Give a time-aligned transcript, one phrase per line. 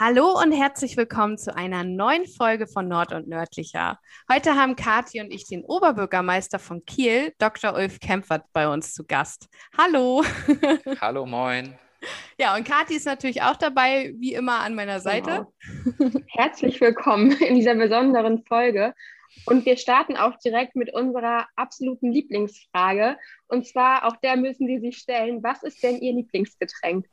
[0.00, 3.98] Hallo und herzlich willkommen zu einer neuen Folge von Nord und Nördlicher.
[4.32, 7.74] Heute haben Kathi und ich den Oberbürgermeister von Kiel, Dr.
[7.74, 9.48] Ulf Kempfert, bei uns zu Gast.
[9.76, 10.22] Hallo.
[11.00, 11.76] Hallo, moin.
[12.38, 15.48] Ja, und Kathi ist natürlich auch dabei, wie immer an meiner Seite.
[15.98, 16.20] Genau.
[16.28, 18.94] Herzlich willkommen in dieser besonderen Folge.
[19.46, 23.16] Und wir starten auch direkt mit unserer absoluten Lieblingsfrage.
[23.48, 27.04] Und zwar, auch der müssen Sie sich stellen, was ist denn Ihr Lieblingsgetränk?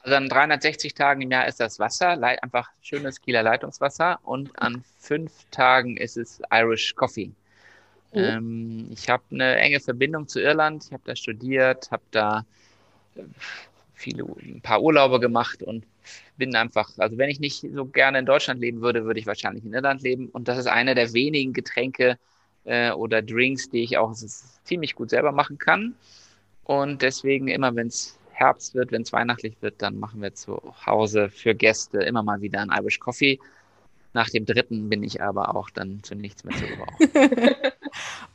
[0.00, 2.10] Also an 360 Tagen im Jahr ist das Wasser,
[2.42, 4.18] einfach schönes Kieler Leitungswasser.
[4.22, 7.32] Und an fünf Tagen ist es Irish Coffee.
[8.12, 8.18] Oh.
[8.18, 10.84] Ähm, ich habe eine enge Verbindung zu Irland.
[10.86, 12.46] Ich habe da studiert, habe da
[13.16, 13.22] äh,
[13.94, 15.84] viele, ein paar Urlaube gemacht und
[16.36, 19.64] bin einfach, also wenn ich nicht so gerne in Deutschland leben würde, würde ich wahrscheinlich
[19.64, 20.28] in Irland leben.
[20.28, 22.18] Und das ist eine der wenigen Getränke
[22.64, 24.14] äh, oder Drinks, die ich auch
[24.64, 25.94] ziemlich gut selber machen kann.
[26.64, 30.60] Und deswegen immer, wenn es Herbst wird, wenn es weihnachtlich wird, dann machen wir zu
[30.86, 33.40] Hause für Gäste immer mal wieder ein Irish Coffee.
[34.12, 37.10] Nach dem dritten bin ich aber auch dann zu nichts mehr zu gebrauchen.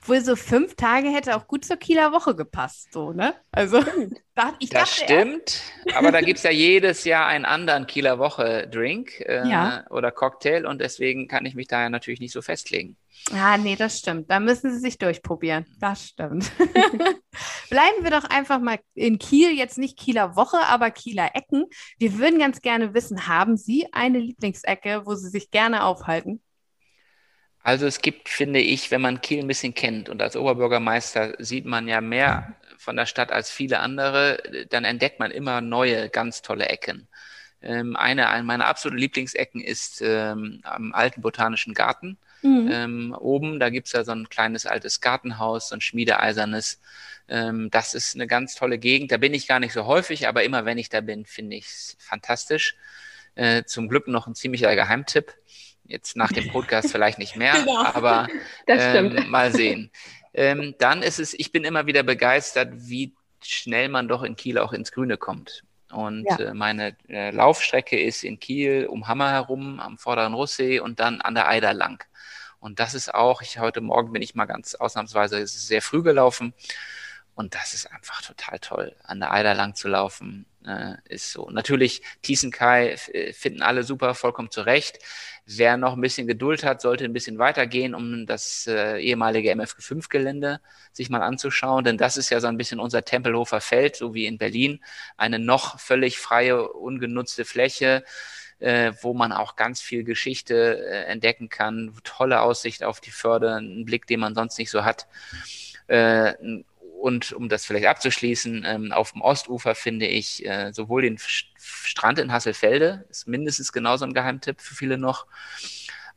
[0.01, 3.33] Obwohl so fünf Tage hätte auch gut zur Kieler Woche gepasst, so, ne?
[3.51, 3.79] Also,
[4.59, 5.97] ich das dachte, stimmt, ja.
[5.97, 9.85] aber da gibt es ja jedes Jahr einen anderen Kieler Woche-Drink äh, ja.
[9.89, 12.97] oder Cocktail und deswegen kann ich mich da ja natürlich nicht so festlegen.
[13.31, 14.29] Ah, nee, das stimmt.
[14.29, 15.65] Da müssen Sie sich durchprobieren.
[15.79, 16.51] Das stimmt.
[17.69, 21.65] Bleiben wir doch einfach mal in Kiel, jetzt nicht Kieler Woche, aber Kieler Ecken.
[21.97, 26.41] Wir würden ganz gerne wissen, haben Sie eine Lieblingsecke, wo Sie sich gerne aufhalten?
[27.64, 31.66] Also es gibt, finde ich, wenn man Kiel ein bisschen kennt und als Oberbürgermeister sieht
[31.66, 34.38] man ja mehr von der Stadt als viele andere,
[34.70, 37.08] dann entdeckt man immer neue, ganz tolle Ecken.
[37.61, 42.17] Ähm, eine, eine meiner absoluten Lieblingsecken ist ähm, am alten Botanischen Garten.
[42.42, 42.70] Mhm.
[42.70, 46.82] Ähm, oben, da gibt's ja so ein kleines altes Gartenhaus, so ein schmiedeeisernes.
[47.30, 49.14] Ähm, das ist eine ganz tolle Gegend.
[49.14, 51.66] Da bin ich gar nicht so häufig, aber immer wenn ich da bin, finde ich
[51.67, 52.76] es fantastisch.
[53.36, 55.33] Äh, zum Glück noch ein ziemlicher Geheimtipp.
[55.93, 57.83] Jetzt nach dem Podcast vielleicht nicht mehr, genau.
[57.83, 58.27] aber
[58.65, 59.92] ähm, mal sehen.
[60.33, 64.58] Ähm, dann ist es, ich bin immer wieder begeistert, wie schnell man doch in Kiel
[64.58, 65.64] auch ins Grüne kommt.
[65.92, 66.37] Und ja.
[66.37, 71.21] äh, meine äh, Laufstrecke ist in Kiel um Hammer herum, am vorderen Russsee und dann
[71.21, 72.04] an der Eider lang.
[72.60, 76.55] Und das ist auch, ich heute Morgen bin ich mal ganz ausnahmsweise sehr früh gelaufen.
[77.36, 80.48] Und das ist einfach total toll, an der Eider lang zu laufen.
[80.65, 81.49] Äh, ist so.
[81.49, 84.99] Natürlich, Thiesenkai äh, finden alle super, vollkommen zurecht.
[85.45, 90.61] Wer noch ein bisschen Geduld hat, sollte ein bisschen weitergehen, um das äh, ehemalige MFG5-Gelände
[90.93, 91.83] sich mal anzuschauen.
[91.83, 94.79] Denn das ist ja so ein bisschen unser Tempelhofer Feld, so wie in Berlin.
[95.17, 98.03] Eine noch völlig freie, ungenutzte Fläche
[98.59, 103.55] äh, wo man auch ganz viel Geschichte äh, entdecken kann, tolle Aussicht auf die Förde,
[103.55, 105.07] einen Blick, den man sonst nicht so hat.
[105.87, 106.33] Äh,
[107.03, 112.17] und um das vielleicht abzuschließen, ähm, auf dem Ostufer finde ich äh, sowohl den Strand
[112.17, 115.27] in Hasselfelde, ist mindestens genauso ein Geheimtipp für viele noch,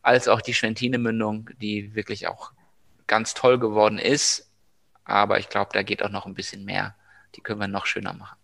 [0.00, 2.52] als auch die Schwentine-Mündung, die wirklich auch
[3.08, 4.48] ganz toll geworden ist.
[5.04, 6.94] Aber ich glaube, da geht auch noch ein bisschen mehr.
[7.34, 8.38] Die können wir noch schöner machen.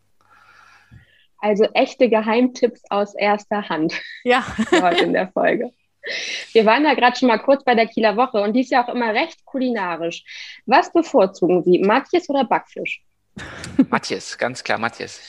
[1.38, 3.94] Also echte Geheimtipps aus erster Hand.
[4.25, 4.44] Ja.
[4.72, 5.72] heute in der Folge.
[6.54, 8.84] Wir waren ja gerade schon mal kurz bei der Kieler Woche und die ist ja
[8.84, 10.24] auch immer recht kulinarisch.
[10.66, 13.02] Was bevorzugen Sie, Matjes oder Backfisch?
[13.90, 15.20] Matjes, ganz klar Matjes.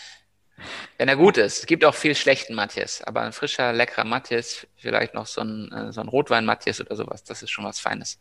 [0.97, 1.59] Wenn er gut ist.
[1.59, 5.72] Es gibt auch viel schlechten Matjes, aber ein frischer, leckerer Matjes, vielleicht noch so ein,
[5.72, 8.19] äh, so ein Rotwein-Matjes oder sowas, das ist schon was Feines.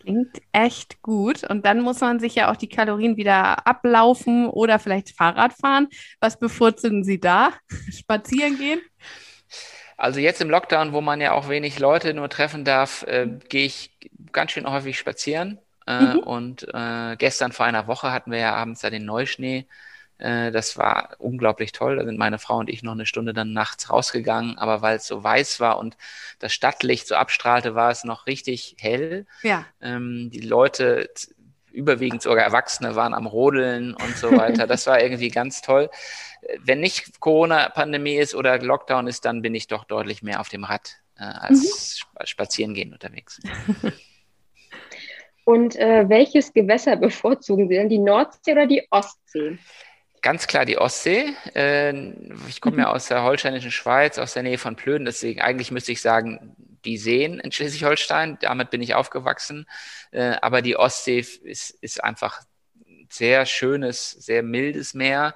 [0.00, 1.42] Klingt echt gut.
[1.42, 5.88] Und dann muss man sich ja auch die Kalorien wieder ablaufen oder vielleicht Fahrrad fahren.
[6.20, 7.52] Was bevorzugen Sie da?
[7.90, 8.80] Spazieren gehen?
[9.96, 13.66] Also jetzt im Lockdown, wo man ja auch wenig Leute nur treffen darf, äh, gehe
[13.66, 13.90] ich
[14.32, 15.58] ganz schön häufig spazieren.
[15.86, 16.18] Äh, mhm.
[16.18, 19.66] Und äh, gestern vor einer Woche hatten wir ja abends da den Neuschnee.
[20.18, 21.96] Äh, das war unglaublich toll.
[21.96, 24.58] Da sind meine Frau und ich noch eine Stunde dann nachts rausgegangen.
[24.58, 25.96] Aber weil es so weiß war und
[26.38, 29.26] das Stadtlicht so abstrahlte, war es noch richtig hell.
[29.42, 29.64] Ja.
[29.80, 31.10] Ähm, die Leute,
[31.76, 34.66] überwiegend sogar Erwachsene, waren am Rodeln und so weiter.
[34.66, 35.90] Das war irgendwie ganz toll.
[36.64, 40.64] Wenn nicht Corona-Pandemie ist oder Lockdown ist, dann bin ich doch deutlich mehr auf dem
[40.64, 42.26] Rad äh, als mhm.
[42.26, 43.40] spazieren gehen unterwegs.
[45.44, 49.58] Und äh, welches Gewässer bevorzugen Sie denn, die Nordsee oder die Ostsee?
[50.20, 51.34] Ganz klar die Ostsee.
[51.54, 51.92] Äh,
[52.48, 55.92] ich komme ja aus der holsteinischen Schweiz, aus der Nähe von Plön, deswegen eigentlich müsste
[55.92, 56.56] ich sagen,
[56.86, 59.66] die Seen in Schleswig-Holstein, damit bin ich aufgewachsen.
[60.12, 62.42] Äh, aber die Ostsee ist, ist einfach
[63.10, 65.34] sehr schönes, sehr mildes Meer.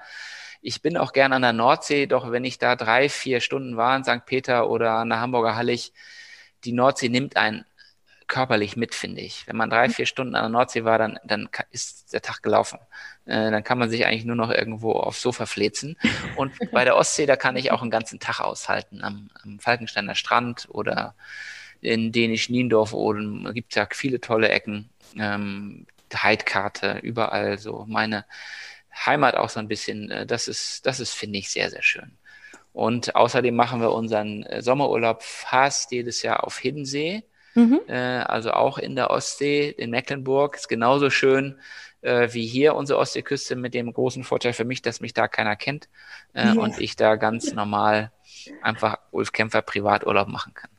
[0.62, 3.96] Ich bin auch gern an der Nordsee, doch wenn ich da drei, vier Stunden war
[3.96, 4.26] in St.
[4.26, 5.92] Peter oder an der Hamburger Hallig,
[6.64, 7.64] die Nordsee nimmt einen
[8.30, 9.46] körperlich mit, finde ich.
[9.46, 12.78] Wenn man drei, vier Stunden an der Nordsee war, dann, dann ist der Tag gelaufen.
[13.26, 15.98] Äh, dann kann man sich eigentlich nur noch irgendwo aufs Sofa flezen.
[16.36, 19.02] Und bei der Ostsee, da kann ich auch einen ganzen Tag aushalten.
[19.04, 21.14] Am, am Falkensteiner Strand oder
[21.82, 24.88] in Dänisch-Niendorf oben gibt es ja viele tolle Ecken.
[25.18, 27.84] Ähm, Heidkarte, überall so.
[27.88, 28.24] Meine
[29.06, 30.10] Heimat auch so ein bisschen.
[30.10, 32.16] Äh, das ist, das ist, finde ich, sehr, sehr schön.
[32.72, 37.24] Und außerdem machen wir unseren äh, Sommerurlaub fast jedes Jahr auf Hiddensee.
[37.54, 37.80] Mhm.
[37.88, 40.56] Äh, also auch in der Ostsee, in Mecklenburg.
[40.56, 41.58] Ist genauso schön
[42.02, 45.56] äh, wie hier unsere Ostseeküste mit dem großen Vorteil für mich, dass mich da keiner
[45.56, 45.88] kennt
[46.32, 46.52] äh, ja.
[46.52, 48.12] und ich da ganz normal
[48.62, 50.70] einfach Ulf Kämpfer Privaturlaub machen kann.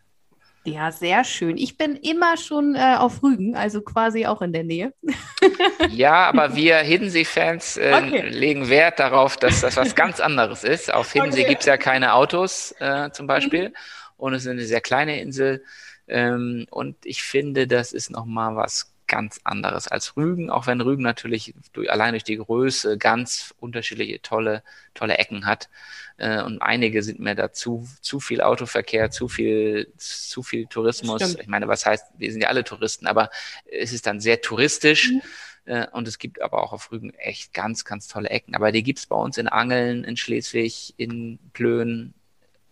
[0.63, 1.57] Ja, sehr schön.
[1.57, 4.93] Ich bin immer schon äh, auf Rügen, also quasi auch in der Nähe.
[5.89, 8.29] ja, aber wir Hiddensee-Fans äh, okay.
[8.29, 10.93] legen Wert darauf, dass das was ganz anderes ist.
[10.93, 11.49] Auf Hiddensee okay.
[11.49, 13.75] gibt es ja keine Autos äh, zum Beispiel mhm.
[14.17, 15.63] und es ist eine sehr kleine Insel.
[16.11, 21.03] Ähm, und ich finde, das ist nochmal was ganz anderes als Rügen, auch wenn Rügen
[21.03, 24.63] natürlich durch, allein durch die Größe ganz unterschiedliche tolle,
[24.93, 25.69] tolle Ecken hat.
[26.17, 31.35] Äh, und einige sind mir dazu zu viel Autoverkehr, zu viel, zu viel Tourismus.
[31.35, 33.29] Ich meine, was heißt, wir sind ja alle Touristen, aber
[33.65, 35.09] es ist dann sehr touristisch.
[35.11, 35.21] Mhm.
[35.65, 38.55] Äh, und es gibt aber auch auf Rügen echt ganz, ganz tolle Ecken.
[38.55, 42.13] Aber die gibt es bei uns in Angeln, in Schleswig, in Plön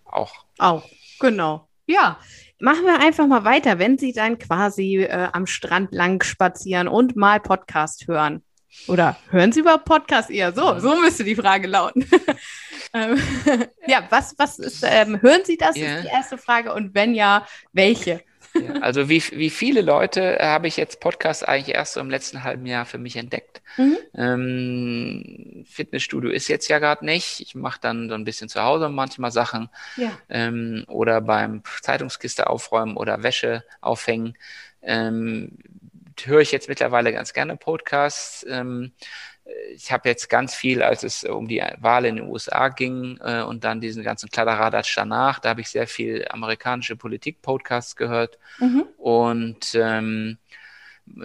[0.05, 0.45] auch.
[0.57, 0.89] Auch,
[1.19, 1.67] genau.
[1.85, 2.19] Ja,
[2.59, 7.15] machen wir einfach mal weiter, wenn Sie dann quasi äh, am Strand lang spazieren und
[7.15, 8.43] mal Podcast hören.
[8.87, 10.79] Oder hören Sie überhaupt Podcast eher so?
[10.79, 12.05] So müsste die Frage lauten.
[12.93, 13.19] ähm,
[13.87, 15.75] ja, was, was ist, ähm, hören Sie das?
[15.75, 15.97] Yeah.
[15.97, 16.73] Ist die erste Frage.
[16.73, 18.21] Und wenn ja, welche?
[18.61, 22.43] Ja, also wie, wie viele Leute habe ich jetzt Podcast eigentlich erst so im letzten
[22.43, 23.61] halben Jahr für mich entdeckt.
[23.77, 23.97] Mhm.
[24.15, 27.39] Ähm, Fitnessstudio ist jetzt ja gerade nicht.
[27.39, 29.69] Ich mache dann so ein bisschen zu Hause manchmal Sachen.
[29.97, 30.11] Ja.
[30.29, 34.35] Ähm, oder beim Zeitungskiste aufräumen oder Wäsche aufhängen.
[34.81, 35.57] Ähm,
[36.25, 38.45] höre ich jetzt mittlerweile ganz gerne Podcasts.
[38.49, 38.91] Ähm,
[39.73, 43.41] ich habe jetzt ganz viel, als es um die Wahl in den USA ging äh,
[43.41, 48.85] und dann diesen ganzen Kladderadatsch danach, da habe ich sehr viel amerikanische Politik-Podcasts gehört mhm.
[48.97, 50.37] und ähm,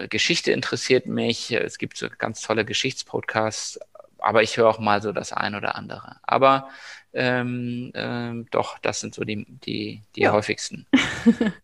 [0.09, 1.53] Geschichte interessiert mich.
[1.53, 3.79] Es gibt so ganz tolle Geschichtspodcasts,
[4.19, 6.17] aber ich höre auch mal so das ein oder andere.
[6.23, 6.69] Aber
[7.13, 10.33] ähm, ähm, doch, das sind so die, die, die ja.
[10.33, 10.87] häufigsten.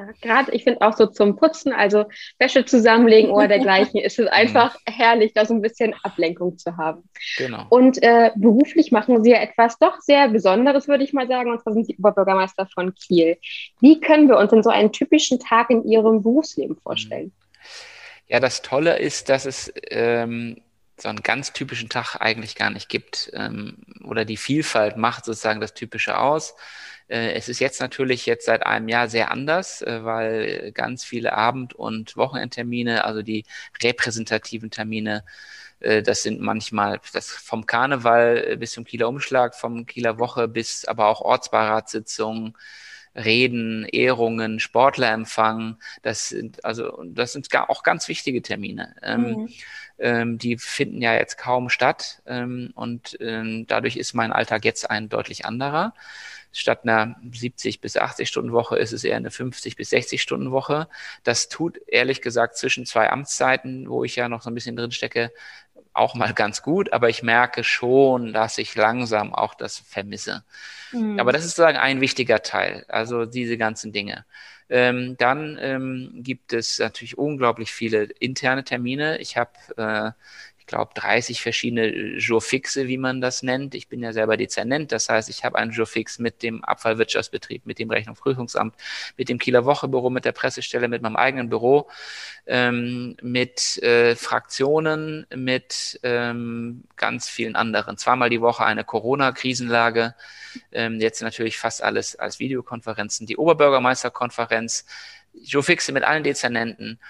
[0.00, 2.06] Ja, gerade ich finde auch so zum Putzen, also
[2.38, 4.92] Wäsche zusammenlegen oder dergleichen, ist es einfach mhm.
[4.92, 7.08] herrlich, da so ein bisschen Ablenkung zu haben.
[7.36, 7.66] Genau.
[7.68, 11.60] Und äh, beruflich machen Sie ja etwas doch sehr Besonderes, würde ich mal sagen, und
[11.60, 13.36] zwar sind Sie Oberbürgermeister von Kiel.
[13.80, 17.32] Wie können wir uns denn so einen typischen Tag in Ihrem Berufsleben vorstellen?
[18.26, 20.62] Ja, das Tolle ist, dass es ähm,
[20.96, 23.30] so einen ganz typischen Tag eigentlich gar nicht gibt.
[23.34, 26.54] Ähm, oder die Vielfalt macht sozusagen das Typische aus.
[27.10, 31.32] Äh, es ist jetzt natürlich jetzt seit einem Jahr sehr anders, äh, weil ganz viele
[31.34, 33.44] Abend- und Wochenendtermine, also die
[33.82, 35.24] repräsentativen Termine,
[35.80, 40.84] äh, das sind manchmal das vom Karneval bis zum Kieler Umschlag, vom Kieler Woche bis
[40.84, 42.56] aber auch Ortsbeiratssitzungen,
[43.24, 45.76] Reden, Ehrungen, Sportlerempfang.
[46.02, 48.94] Das sind also das sind auch ganz wichtige Termine.
[49.02, 49.48] Ähm, mhm.
[49.98, 54.90] Ähm, die finden ja jetzt kaum statt ähm, und ähm, dadurch ist mein Alltag jetzt
[54.90, 55.92] ein deutlich anderer.
[56.52, 60.50] Statt einer 70 bis 80 Stunden Woche ist es eher eine 50 bis 60 Stunden
[60.50, 60.88] Woche.
[61.22, 64.90] Das tut ehrlich gesagt zwischen zwei Amtszeiten, wo ich ja noch so ein bisschen drin
[64.90, 65.32] stecke,
[65.92, 70.44] auch mal ganz gut, aber ich merke schon, dass ich langsam auch das vermisse.
[70.92, 71.18] Mhm.
[71.18, 74.24] Aber das ist sozusagen ein wichtiger Teil, also diese ganzen Dinge.
[74.68, 79.18] Ähm, dann ähm, gibt es natürlich unglaublich viele interne Termine.
[79.18, 80.12] Ich habe äh,
[80.70, 83.74] glaube, 30 verschiedene Jourfixe, wie man das nennt.
[83.74, 87.80] Ich bin ja selber Dezernent, das heißt, ich habe einen Jourfix mit dem Abfallwirtschaftsbetrieb, mit
[87.80, 88.74] dem Rechnungsprüfungsamt,
[89.16, 91.88] mit dem Kieler Wochebüro, mit der Pressestelle, mit meinem eigenen Büro,
[92.46, 97.98] ähm, mit äh, Fraktionen, mit ähm, ganz vielen anderen.
[97.98, 100.14] Zweimal die Woche eine Corona-Krisenlage,
[100.70, 104.86] ähm, jetzt natürlich fast alles als Videokonferenzen, die Oberbürgermeisterkonferenz,
[105.42, 107.00] Jourfixe mit allen Dezernenten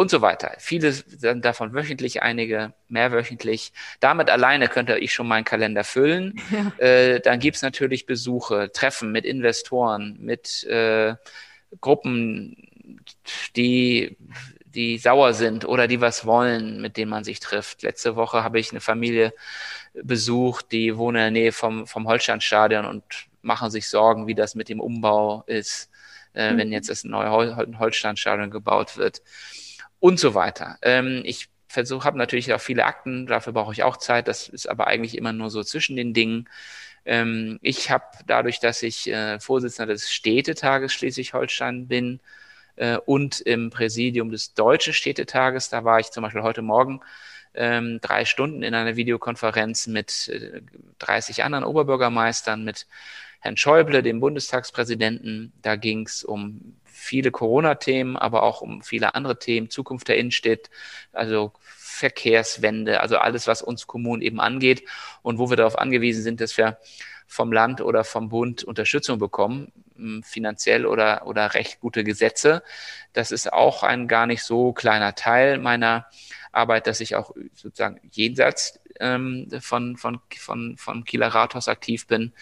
[0.00, 0.54] und so weiter.
[0.56, 0.94] Viele
[1.42, 3.74] davon wöchentlich, einige mehrwöchentlich.
[4.00, 6.40] Damit alleine könnte ich schon meinen Kalender füllen.
[6.50, 6.84] Ja.
[6.84, 11.14] Äh, dann gibt's natürlich Besuche, Treffen mit Investoren, mit äh,
[11.80, 12.56] Gruppen,
[13.56, 14.16] die
[14.64, 17.82] die sauer sind oder die was wollen, mit denen man sich trifft.
[17.82, 19.32] Letzte Woche habe ich eine Familie
[19.92, 23.04] besucht, die wohnen in der Nähe vom, vom Holsteinstadion und
[23.42, 25.90] machen sich Sorgen, wie das mit dem Umbau ist,
[26.34, 26.58] äh, mhm.
[26.58, 29.22] wenn jetzt das neue Hol Holsteinstadion gebaut wird
[30.00, 30.78] und so weiter.
[30.82, 34.28] Ähm, ich versuche, habe natürlich auch viele Akten, dafür brauche ich auch Zeit.
[34.28, 36.48] Das ist aber eigentlich immer nur so zwischen den Dingen.
[37.04, 42.20] Ähm, ich habe dadurch, dass ich äh, Vorsitzender des Städtetages Schleswig-Holstein bin,
[42.80, 45.68] äh, und im Präsidium des Deutschen Städtetages.
[45.68, 47.00] Da war ich zum Beispiel heute Morgen
[47.54, 50.62] ähm, drei Stunden in einer Videokonferenz mit äh,
[50.98, 52.86] 30 anderen Oberbürgermeistern, mit
[53.40, 55.52] Herrn Schäuble, dem Bundestagspräsidenten.
[55.62, 60.70] Da ging es um viele Corona-Themen, aber auch um viele andere Themen, Zukunft der Innenstadt,
[61.12, 64.84] also Verkehrswende, also alles, was uns Kommunen eben angeht
[65.22, 66.78] und wo wir darauf angewiesen sind, dass wir
[67.26, 72.62] vom Land oder vom Bund Unterstützung bekommen, hm, finanziell oder, oder recht gute Gesetze.
[73.12, 76.06] Das ist auch ein gar nicht so kleiner Teil meiner
[76.52, 82.32] Arbeit, dass ich auch sozusagen jenseits ähm, von, von, von, von Kieler Rathaus aktiv bin.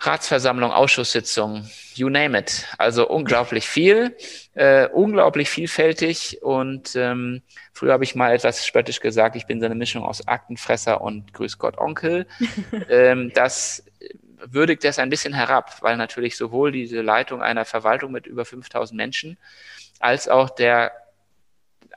[0.00, 2.66] Ratsversammlung, Ausschusssitzung, you name it.
[2.78, 4.16] Also unglaublich viel,
[4.54, 6.42] äh, unglaublich vielfältig.
[6.42, 7.42] Und ähm,
[7.74, 11.34] früher habe ich mal etwas spöttisch gesagt, ich bin so eine Mischung aus Aktenfresser und
[11.34, 12.26] Grüß Gott Onkel.
[12.88, 13.84] ähm, das
[14.42, 18.96] würdigt das ein bisschen herab, weil natürlich sowohl diese Leitung einer Verwaltung mit über 5000
[18.96, 19.36] Menschen
[19.98, 20.92] als auch der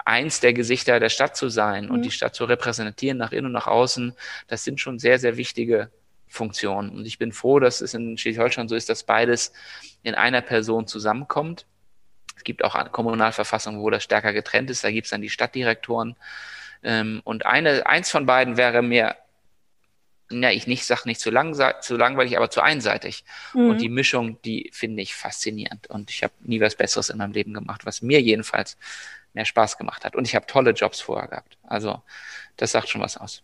[0.04, 1.92] eins der Gesichter der Stadt zu sein mhm.
[1.92, 4.14] und die Stadt zu repräsentieren nach innen und nach außen,
[4.48, 5.90] das sind schon sehr, sehr wichtige
[6.34, 6.90] Funktionen.
[6.90, 9.54] Und ich bin froh, dass es in Schleswig-Holstein so ist, dass beides
[10.02, 11.68] in einer Person zusammenkommt.
[12.36, 14.84] Es gibt auch Kommunalverfassungen, wo das stärker getrennt ist.
[14.84, 16.16] Da gibt es dann die Stadtdirektoren.
[16.82, 19.16] Ähm, und eine, eins von beiden wäre mir,
[20.32, 23.24] ja, ich nicht sage nicht zu, lang, zu langweilig, aber zu einseitig.
[23.54, 23.70] Mhm.
[23.70, 25.88] Und die Mischung, die finde ich faszinierend.
[25.88, 28.76] Und ich habe nie was Besseres in meinem Leben gemacht, was mir jedenfalls
[29.34, 30.16] mehr Spaß gemacht hat.
[30.16, 31.58] Und ich habe tolle Jobs vorher gehabt.
[31.62, 32.02] Also
[32.58, 33.44] das sagt schon was aus.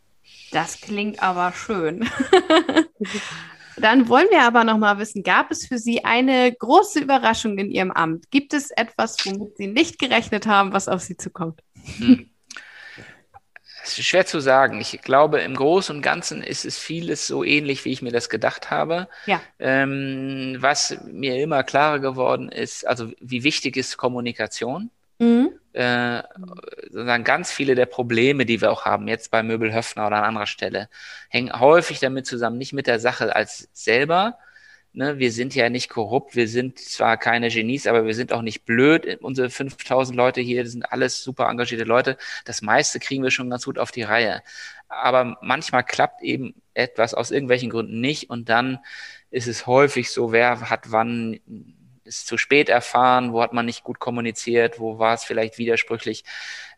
[0.51, 2.09] Das klingt aber schön.
[3.77, 7.71] Dann wollen wir aber noch mal wissen, gab es für Sie eine große Überraschung in
[7.71, 8.29] Ihrem Amt?
[8.29, 11.61] Gibt es etwas, womit Sie nicht gerechnet haben, was auf Sie zukommt?
[11.97, 12.29] Hm.
[13.81, 14.81] Es ist schwer zu sagen.
[14.81, 18.29] Ich glaube, im Großen und Ganzen ist es vieles so ähnlich, wie ich mir das
[18.29, 19.07] gedacht habe.
[19.25, 19.41] Ja.
[19.57, 24.91] Ähm, was mir immer klarer geworden ist, also wie wichtig ist Kommunikation?
[25.19, 25.58] Mhm.
[25.79, 26.23] Äh,
[26.91, 30.25] sozusagen ganz viele der Probleme, die wir auch haben, jetzt bei Möbel Höfner oder an
[30.25, 30.89] anderer Stelle,
[31.29, 34.37] hängen häufig damit zusammen, nicht mit der Sache als selber.
[34.91, 38.41] Ne, wir sind ja nicht korrupt, wir sind zwar keine Genies, aber wir sind auch
[38.41, 39.19] nicht blöd.
[39.21, 42.17] Unsere 5000 Leute hier sind alles super engagierte Leute.
[42.43, 44.41] Das meiste kriegen wir schon ganz gut auf die Reihe.
[44.89, 48.79] Aber manchmal klappt eben etwas aus irgendwelchen Gründen nicht und dann
[49.31, 51.39] ist es häufig so, wer hat wann
[52.09, 56.25] ist zu spät erfahren, wo hat man nicht gut kommuniziert, wo war es vielleicht widersprüchlich.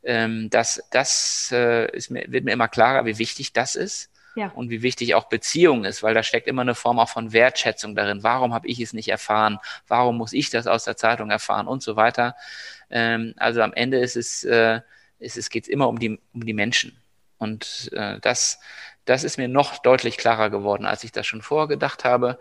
[0.03, 4.09] Ähm, das das äh, ist mir, wird mir immer klarer, wie wichtig das ist.
[4.35, 4.47] Ja.
[4.55, 7.95] Und wie wichtig auch Beziehung ist, weil da steckt immer eine Form auch von Wertschätzung
[7.95, 8.23] darin.
[8.23, 9.59] Warum habe ich es nicht erfahren?
[9.89, 12.37] Warum muss ich das aus der Zeitung erfahren und so weiter?
[12.89, 14.79] Ähm, also am Ende ist es, äh,
[15.19, 16.97] ist es geht immer um die, um die Menschen.
[17.39, 18.61] Und äh, das,
[19.03, 22.39] das ist mir noch deutlich klarer geworden, als ich das schon vorgedacht habe.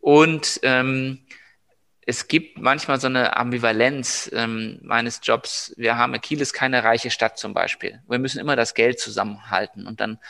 [0.00, 1.24] Und ähm,
[2.08, 5.74] es gibt manchmal so eine Ambivalenz ähm, meines Jobs.
[5.76, 8.00] Wir haben, Kiel ist keine reiche Stadt zum Beispiel.
[8.06, 10.20] Wir müssen immer das Geld zusammenhalten und dann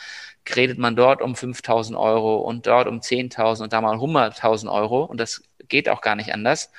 [0.55, 5.03] redet man dort um 5000 Euro und dort um 10.000 und da mal 100.000 Euro
[5.03, 6.71] und das geht auch gar nicht anders.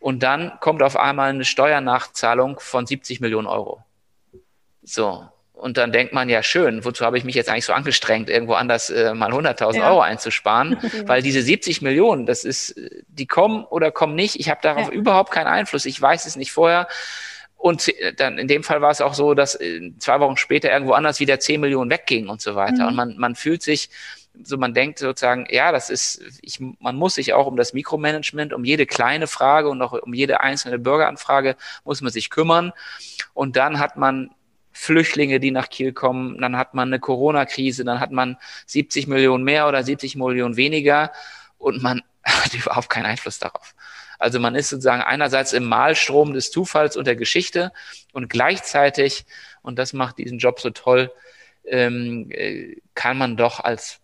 [0.00, 3.84] Und dann kommt auf einmal eine Steuernachzahlung von 70 Millionen Euro.
[4.82, 5.28] So.
[5.54, 8.54] Und dann denkt man, ja schön, wozu habe ich mich jetzt eigentlich so angestrengt, irgendwo
[8.54, 9.88] anders äh, mal 100.000 ja.
[9.88, 10.76] Euro einzusparen?
[11.06, 12.74] Weil diese 70 Millionen, das ist,
[13.08, 14.38] die kommen oder kommen nicht.
[14.38, 14.92] Ich habe darauf ja.
[14.92, 15.86] überhaupt keinen Einfluss.
[15.86, 16.88] Ich weiß es nicht vorher.
[17.56, 20.92] Und dann in dem Fall war es auch so, dass äh, zwei Wochen später irgendwo
[20.92, 22.82] anders wieder 10 Millionen weggingen und so weiter.
[22.82, 22.88] Mhm.
[22.88, 23.88] Und man, man fühlt sich,
[24.42, 28.52] so man denkt sozusagen, ja, das ist, ich, man muss sich auch um das Mikromanagement,
[28.52, 32.72] um jede kleine Frage und auch um jede einzelne Bürgeranfrage muss man sich kümmern.
[33.32, 34.30] Und dann hat man
[34.74, 39.44] Flüchtlinge, die nach Kiel kommen, dann hat man eine Corona-Krise, dann hat man 70 Millionen
[39.44, 41.12] mehr oder 70 Millionen weniger
[41.58, 43.74] und man hat überhaupt keinen Einfluss darauf.
[44.18, 47.72] Also man ist sozusagen einerseits im Malstrom des Zufalls und der Geschichte
[48.12, 49.26] und gleichzeitig,
[49.62, 51.12] und das macht diesen Job so toll,
[51.64, 54.00] ähm, äh, kann man doch als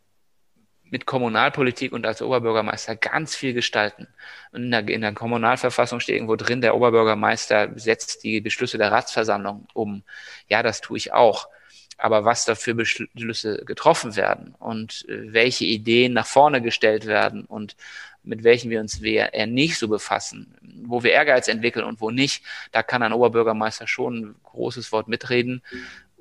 [0.90, 4.08] mit Kommunalpolitik und als Oberbürgermeister ganz viel gestalten.
[4.52, 8.92] Und in der, in der Kommunalverfassung steht irgendwo drin, der Oberbürgermeister setzt die Beschlüsse der
[8.92, 10.02] Ratsversammlung um.
[10.48, 11.48] Ja, das tue ich auch.
[11.96, 17.44] Aber was da für Beschlüsse getroffen werden und äh, welche Ideen nach vorne gestellt werden
[17.44, 17.76] und
[18.22, 20.54] mit welchen wir uns eher nicht so befassen,
[20.84, 25.08] wo wir Ehrgeiz entwickeln und wo nicht, da kann ein Oberbürgermeister schon ein großes Wort
[25.08, 25.62] mitreden.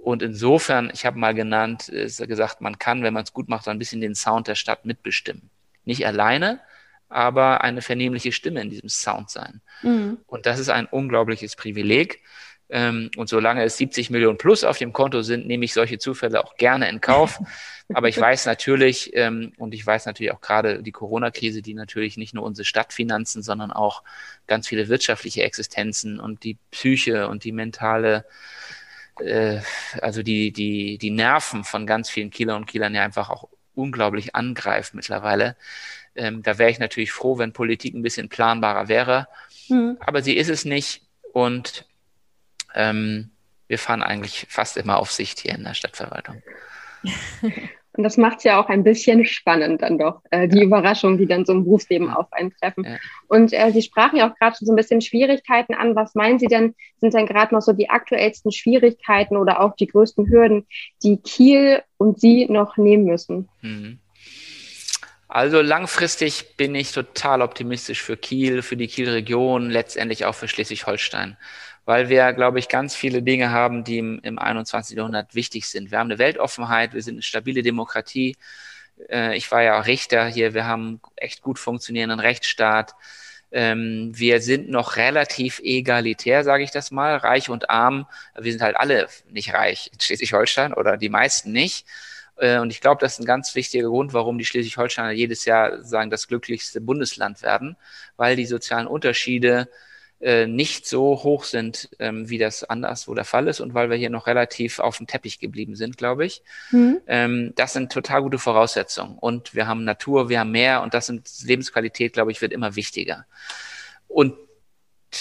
[0.01, 3.65] Und insofern, ich habe mal genannt, ist gesagt, man kann, wenn man es gut macht,
[3.65, 5.50] so ein bisschen den Sound der Stadt mitbestimmen.
[5.86, 6.62] Nicht alleine,
[7.10, 9.62] aber eine vernehmliche Stimme in diesem Sound sein.
[9.82, 10.20] Mhm.
[10.27, 12.22] Und das ist ein unglaubliches Privileg.
[12.72, 16.44] Ähm, und solange es 70 Millionen plus auf dem Konto sind, nehme ich solche Zufälle
[16.44, 17.39] auch gerne in Kauf.
[17.94, 22.15] Aber ich weiß natürlich, ähm, und ich weiß natürlich auch gerade die Corona-Krise, die natürlich
[22.15, 24.03] nicht nur unsere Stadtfinanzen, sondern auch
[24.46, 28.25] ganz viele wirtschaftliche Existenzen und die Psyche und die mentale,
[29.21, 29.61] äh,
[30.01, 34.35] also die, die, die Nerven von ganz vielen Kieler und Kielern ja einfach auch unglaublich
[34.35, 35.55] angreift mittlerweile.
[36.15, 39.27] Ähm, da wäre ich natürlich froh, wenn Politik ein bisschen planbarer wäre.
[39.69, 39.97] Mhm.
[39.99, 41.03] Aber sie ist es nicht.
[41.33, 41.85] Und
[42.75, 43.31] ähm,
[43.67, 46.41] wir fahren eigentlich fast immer auf Sicht hier in der Stadtverwaltung.
[47.93, 50.63] Und das macht es ja auch ein bisschen spannend dann doch, äh, die ja.
[50.63, 52.86] Überraschungen, die dann so im Berufsleben auf einen treffen.
[52.86, 52.98] Ja.
[53.27, 55.96] Und äh, Sie sprachen ja auch gerade schon so ein bisschen Schwierigkeiten an.
[55.96, 59.88] Was meinen Sie denn, sind denn gerade noch so die aktuellsten Schwierigkeiten oder auch die
[59.88, 60.67] größten Hürden,
[61.03, 63.50] die Kiel und Sie noch nehmen müssen?
[63.62, 64.00] Mhm.
[65.27, 71.38] Also langfristig bin ich total optimistisch für Kiel, für die Kielregion, letztendlich auch für Schleswig-Holstein
[71.89, 74.96] weil wir, glaube ich, ganz viele Dinge haben, die im, im 21.
[74.96, 75.89] Jahrhundert wichtig sind.
[75.89, 78.38] Wir haben eine Weltoffenheit, wir sind eine stabile Demokratie.
[79.10, 82.93] Äh, ich war ja auch Richter hier, wir haben echt gut funktionierenden Rechtsstaat.
[83.51, 88.05] Ähm, wir sind noch relativ egalitär, sage ich das mal, reich und arm.
[88.39, 91.88] Wir sind halt alle nicht reich in Schleswig-Holstein oder die meisten nicht.
[92.38, 95.81] Äh, und ich glaube, das ist ein ganz wichtiger Grund, warum die Schleswig-Holsteiner jedes Jahr
[95.81, 97.77] sagen, das glücklichste Bundesland werden,
[98.15, 99.69] weil die sozialen Unterschiede
[100.21, 103.95] äh, nicht so hoch sind, ähm, wie das anderswo der Fall ist und weil wir
[103.95, 106.43] hier noch relativ auf dem Teppich geblieben sind, glaube ich.
[106.71, 106.99] Mhm.
[107.07, 109.17] Ähm, das sind total gute Voraussetzungen.
[109.17, 112.75] Und wir haben Natur, wir haben Meer und das sind Lebensqualität, glaube ich, wird immer
[112.75, 113.25] wichtiger.
[114.09, 114.35] Und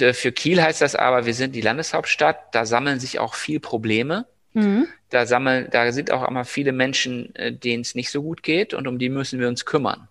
[0.00, 3.60] äh, für Kiel heißt das aber, wir sind die Landeshauptstadt, da sammeln sich auch viel
[3.60, 4.26] Probleme.
[4.52, 4.88] Mhm.
[5.10, 8.74] Da sammeln, da sind auch immer viele Menschen, äh, denen es nicht so gut geht
[8.74, 10.08] und um die müssen wir uns kümmern.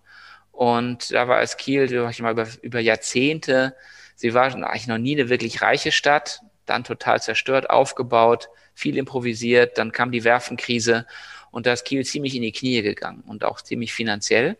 [0.50, 3.74] Und da war es Kiel, sag ich mal, über, über Jahrzehnte
[4.18, 9.78] Sie war eigentlich noch nie eine wirklich reiche Stadt, dann total zerstört, aufgebaut, viel improvisiert,
[9.78, 11.06] dann kam die Werfenkrise
[11.52, 14.58] und da ist Kiel ziemlich in die Knie gegangen und auch ziemlich finanziell.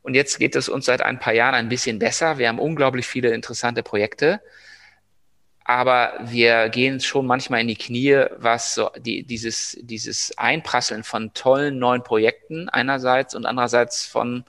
[0.00, 2.38] Und jetzt geht es uns seit ein paar Jahren ein bisschen besser.
[2.38, 4.40] Wir haben unglaublich viele interessante Projekte,
[5.62, 11.34] aber wir gehen schon manchmal in die Knie, was so die, dieses, dieses Einprasseln von
[11.34, 14.46] tollen neuen Projekten einerseits und andererseits von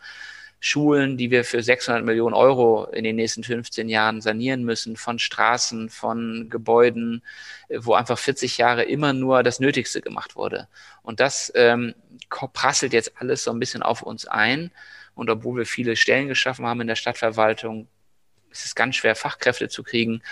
[0.65, 5.19] Schulen, die wir für 600 Millionen Euro in den nächsten 15 Jahren sanieren müssen, von
[5.19, 7.21] Straßen, von Gebäuden,
[7.67, 10.67] äh, wo einfach 40 Jahre immer nur das Nötigste gemacht wurde.
[11.03, 11.93] Und das ähm,
[12.29, 14.71] prasselt jetzt alles so ein bisschen auf uns ein.
[15.13, 17.87] Und obwohl wir viele Stellen geschaffen haben in der Stadtverwaltung,
[18.49, 20.23] ist es ganz schwer, Fachkräfte zu kriegen.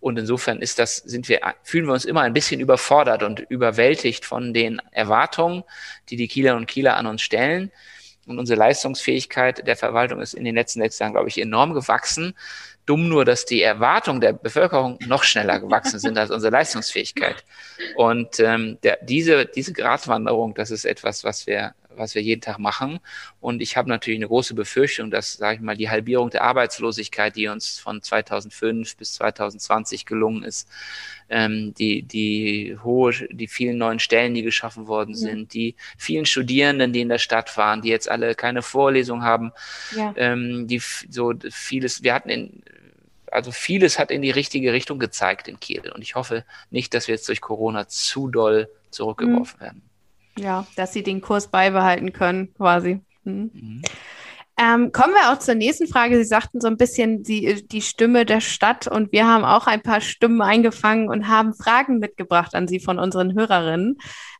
[0.00, 4.24] Und insofern ist das, sind wir, fühlen wir uns immer ein bisschen überfordert und überwältigt
[4.24, 5.64] von den Erwartungen,
[6.08, 7.70] die die Kieler und Kieler an uns stellen.
[8.26, 12.34] Und unsere Leistungsfähigkeit der Verwaltung ist in den letzten sechs Jahren, glaube ich, enorm gewachsen.
[12.86, 17.44] Dumm nur, dass die Erwartungen der Bevölkerung noch schneller gewachsen sind als unsere Leistungsfähigkeit.
[17.96, 22.58] Und ähm, der, diese, diese Gratwanderung, das ist etwas, was wir was wir jeden Tag
[22.58, 23.00] machen.
[23.40, 27.36] Und ich habe natürlich eine große Befürchtung, dass, sage ich mal, die Halbierung der Arbeitslosigkeit,
[27.36, 30.68] die uns von 2005 bis 2020 gelungen ist,
[31.28, 35.60] ähm, die, die hohe, die vielen neuen Stellen, die geschaffen worden sind, ja.
[35.60, 39.52] die vielen Studierenden, die in der Stadt waren, die jetzt alle keine Vorlesung haben,
[39.96, 40.12] ja.
[40.16, 42.62] ähm, die so vieles, wir hatten in,
[43.30, 45.90] also vieles hat in die richtige Richtung gezeigt in Kiel.
[45.90, 49.64] Und ich hoffe nicht, dass wir jetzt durch Corona zu doll zurückgeworfen mhm.
[49.64, 49.82] werden.
[50.38, 53.00] Ja, dass sie den Kurs beibehalten können, quasi.
[53.24, 53.50] Mhm.
[53.52, 53.82] Mhm.
[54.58, 56.16] Ähm, kommen wir auch zur nächsten Frage.
[56.18, 59.82] Sie sagten so ein bisschen die, die Stimme der Stadt und wir haben auch ein
[59.82, 63.96] paar Stimmen eingefangen und haben Fragen mitgebracht an Sie von unseren Hörerinnen.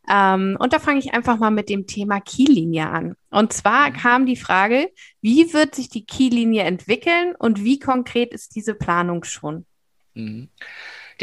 [0.07, 3.15] Ähm, und da fange ich einfach mal mit dem Thema Kiellinie an.
[3.31, 3.93] Und zwar mhm.
[3.93, 4.89] kam die Frage,
[5.21, 9.65] wie wird sich die Kiellinie entwickeln und wie konkret ist diese Planung schon?
[10.13, 10.49] Mhm.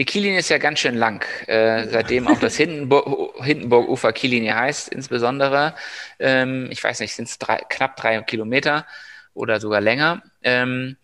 [0.01, 4.89] Die Kiellinie ist ja ganz schön lang, äh, seitdem auch das Hindenburg, Hindenburg-Ufer Kiellinie heißt,
[4.89, 5.75] insbesondere.
[6.19, 8.87] Ähm, ich weiß nicht, sind es knapp drei Kilometer
[9.35, 10.23] oder sogar länger.
[10.43, 10.97] Ähm,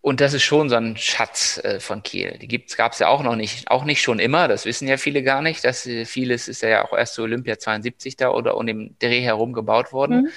[0.00, 2.38] und das ist schon so ein Schatz äh, von Kiel.
[2.38, 4.46] Die gab es ja auch noch nicht, auch nicht schon immer.
[4.46, 5.64] Das wissen ja viele gar nicht.
[5.64, 9.20] Dass äh, vieles ist ja auch erst so Olympia 72 da oder um den Dreh
[9.20, 10.22] herum gebaut worden.
[10.22, 10.28] Mhm.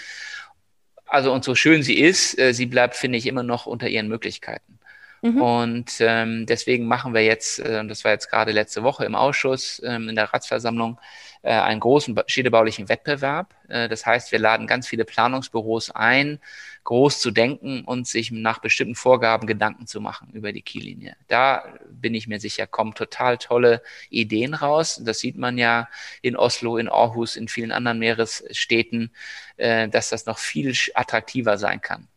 [1.06, 4.08] Also und so schön sie ist, äh, sie bleibt, finde ich, immer noch unter ihren
[4.08, 4.76] Möglichkeiten.
[5.21, 5.41] Mhm.
[5.41, 9.82] Und ähm, deswegen machen wir jetzt, äh, das war jetzt gerade letzte Woche im Ausschuss,
[9.84, 10.99] ähm, in der Ratsversammlung,
[11.41, 13.56] äh, einen großen städtebaulichen Wettbewerb.
[13.67, 16.39] Äh, das heißt, wir laden ganz viele Planungsbüros ein,
[16.84, 21.15] groß zu denken und sich nach bestimmten Vorgaben Gedanken zu machen über die Kiellinie.
[21.27, 25.01] Da bin ich mir sicher, kommen total tolle Ideen raus.
[25.03, 25.89] Das sieht man ja
[26.21, 29.12] in Oslo, in Aarhus, in vielen anderen Meeresstädten,
[29.58, 32.08] äh, dass das noch viel attraktiver sein kann.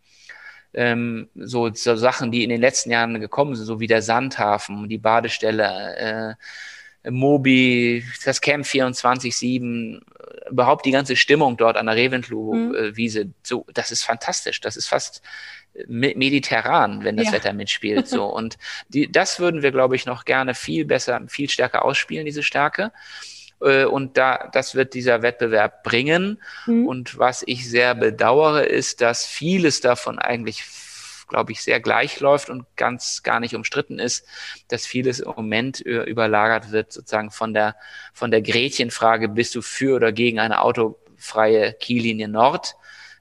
[0.75, 4.89] Ähm, so, so Sachen, die in den letzten Jahren gekommen sind, so wie der Sandhafen,
[4.89, 6.37] die Badestelle,
[7.05, 10.01] äh, Mobi, das Camp 24-7,
[10.51, 13.35] überhaupt die ganze Stimmung dort an der Reventlow-Wiese, mhm.
[13.43, 14.61] so, das ist fantastisch.
[14.61, 15.23] Das ist fast
[15.87, 17.33] mediterran, wenn das ja.
[17.33, 18.09] Wetter mitspielt.
[18.09, 18.25] So.
[18.35, 22.43] Und die, das würden wir, glaube ich, noch gerne viel besser, viel stärker ausspielen, diese
[22.43, 22.93] Stärke.
[23.61, 26.43] Äh, und da, das wird dieser Wettbewerb bringen.
[26.67, 26.87] Mhm.
[26.87, 30.65] Und was ich sehr bedauere, ist, dass vieles davon eigentlich
[31.31, 34.27] glaube ich, sehr gleich läuft und ganz gar nicht umstritten ist,
[34.69, 37.77] dass vieles im Moment überlagert wird, sozusagen von der,
[38.13, 42.75] von der Gretchenfrage, bist du für oder gegen eine autofreie Kiellinie Nord?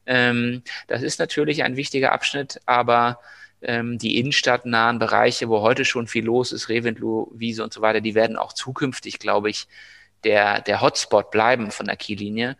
[0.05, 3.19] Ähm, das ist natürlich ein wichtiger Abschnitt, aber
[3.61, 8.01] ähm, die innenstadtnahen Bereiche, wo heute schon viel los ist, Reventlow, Wiese und so weiter,
[8.01, 9.67] die werden auch zukünftig, glaube ich,
[10.23, 12.57] der, der Hotspot bleiben von der Kiellinie.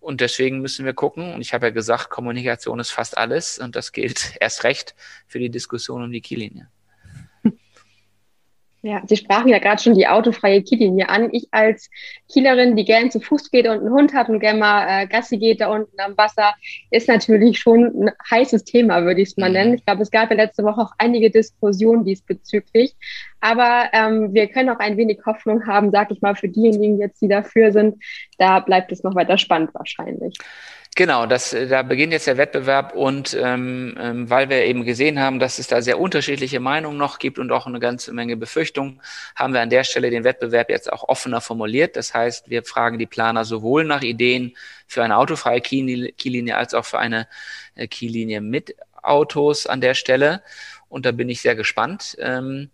[0.00, 1.34] Und deswegen müssen wir gucken.
[1.34, 3.58] Und ich habe ja gesagt, Kommunikation ist fast alles.
[3.58, 4.94] Und das gilt erst recht
[5.26, 6.70] für die Diskussion um die Kiellinie.
[8.86, 11.30] Ja, Sie sprachen ja gerade schon die autofreie Kiellinie an.
[11.32, 11.90] Ich als
[12.28, 15.38] Kielerin, die gern zu Fuß geht und einen Hund hat und gerne mal äh, Gassi
[15.38, 16.54] geht da unten am Wasser,
[16.92, 19.54] ist natürlich schon ein heißes Thema, würde ich es mal mhm.
[19.54, 19.74] nennen.
[19.74, 22.94] Ich glaube, es gab ja letzte Woche auch einige Diskussionen diesbezüglich.
[23.40, 27.20] Aber ähm, wir können auch ein wenig Hoffnung haben, sag ich mal, für diejenigen jetzt,
[27.20, 28.00] die dafür sind.
[28.38, 30.38] Da bleibt es noch weiter spannend wahrscheinlich.
[30.98, 35.20] Genau, das, äh, da beginnt jetzt der Wettbewerb und ähm, ähm, weil wir eben gesehen
[35.20, 39.02] haben, dass es da sehr unterschiedliche Meinungen noch gibt und auch eine ganze Menge Befürchtungen,
[39.34, 41.96] haben wir an der Stelle den Wettbewerb jetzt auch offener formuliert.
[41.96, 44.56] Das heißt, wir fragen die Planer sowohl nach Ideen
[44.86, 47.28] für eine autofreie Kiellinie als auch für eine
[47.74, 50.42] äh, Kiellinie mit Autos an der Stelle.
[50.88, 52.16] Und da bin ich sehr gespannt.
[52.20, 52.70] Ähm,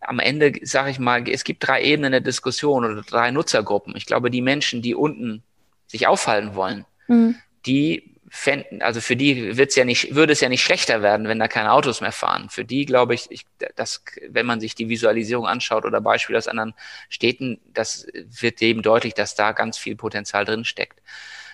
[0.00, 3.94] am Ende sage ich mal, es gibt drei Ebenen der Diskussion oder drei Nutzergruppen.
[3.96, 5.42] Ich glaube, die Menschen, die unten
[5.86, 7.36] sich aufhalten wollen, mhm
[7.66, 11.38] die fänden, also für die wird's ja nicht, würde es ja nicht schlechter werden, wenn
[11.38, 12.48] da keine Autos mehr fahren.
[12.50, 16.48] Für die glaube ich, ich, dass, wenn man sich die Visualisierung anschaut oder Beispiele aus
[16.48, 16.74] anderen
[17.08, 21.00] Städten, das wird eben deutlich, dass da ganz viel Potenzial drin steckt.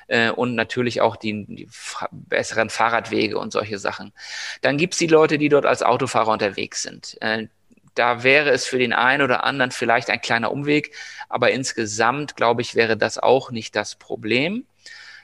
[0.09, 1.69] Äh, und natürlich auch die, die
[2.11, 4.13] besseren Fahrradwege und solche Sachen.
[4.61, 7.17] Dann gibt's die Leute, die dort als Autofahrer unterwegs sind.
[7.21, 7.49] Äh,
[7.95, 10.95] da wäre es für den einen oder anderen vielleicht ein kleiner Umweg,
[11.29, 14.65] aber insgesamt, glaube ich, wäre das auch nicht das Problem.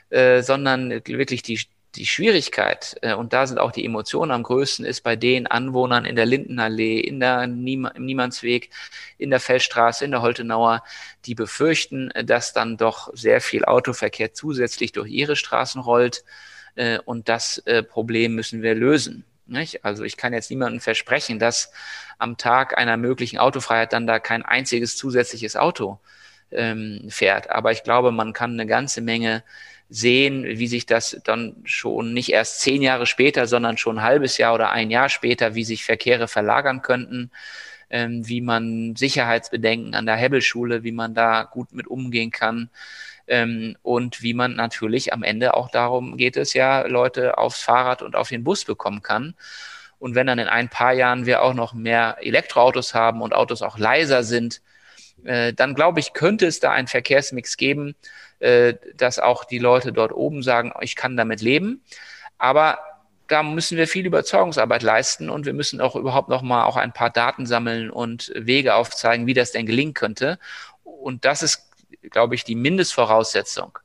[0.09, 1.59] Äh, sondern wirklich die,
[1.95, 6.05] die Schwierigkeit, äh, und da sind auch die Emotionen am größten, ist bei den Anwohnern
[6.05, 8.69] in der Lindenallee, in der Niem im Niemandsweg,
[9.17, 10.83] in der Feldstraße, in der Holtenauer,
[11.25, 16.23] die befürchten, äh, dass dann doch sehr viel Autoverkehr zusätzlich durch ihre Straßen rollt.
[16.75, 19.25] Äh, und das äh, Problem müssen wir lösen.
[19.45, 19.83] Nicht?
[19.83, 21.71] Also ich kann jetzt niemandem versprechen, dass
[22.19, 25.99] am Tag einer möglichen Autofreiheit dann da kein einziges zusätzliches Auto
[26.51, 27.49] ähm, fährt.
[27.49, 29.43] Aber ich glaube, man kann eine ganze Menge
[29.89, 34.37] sehen, wie sich das dann schon nicht erst zehn Jahre später, sondern schon ein halbes
[34.37, 37.31] Jahr oder ein Jahr später, wie sich Verkehre verlagern könnten,
[37.89, 42.69] ähm, wie man Sicherheitsbedenken an der Hebbelschule, wie man da gut mit umgehen kann.
[43.27, 48.01] Ähm, und wie man natürlich am Ende auch darum geht es ja, Leute aufs Fahrrad
[48.01, 49.35] und auf den Bus bekommen kann.
[49.99, 53.61] Und wenn dann in ein paar Jahren wir auch noch mehr Elektroautos haben und Autos
[53.61, 54.61] auch leiser sind,
[55.25, 57.95] äh, dann glaube ich, könnte es da einen Verkehrsmix geben,
[58.39, 61.83] äh, dass auch die Leute dort oben sagen, ich kann damit leben.
[62.37, 62.79] Aber
[63.27, 66.93] da müssen wir viel Überzeugungsarbeit leisten und wir müssen auch überhaupt noch mal auch ein
[66.93, 70.39] paar Daten sammeln und Wege aufzeigen, wie das denn gelingen könnte.
[70.83, 71.69] Und das ist,
[72.09, 73.77] glaube ich, die Mindestvoraussetzung,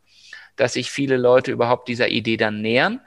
[0.57, 3.01] dass sich viele Leute überhaupt dieser Idee dann nähern.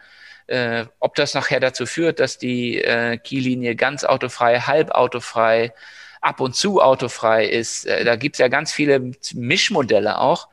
[0.45, 5.73] Äh, ob das nachher dazu führt, dass die äh, Kiellinie ganz autofrei, halb autofrei,
[6.21, 10.47] ab und zu autofrei ist, äh, da gibt es ja ganz viele Mischmodelle auch.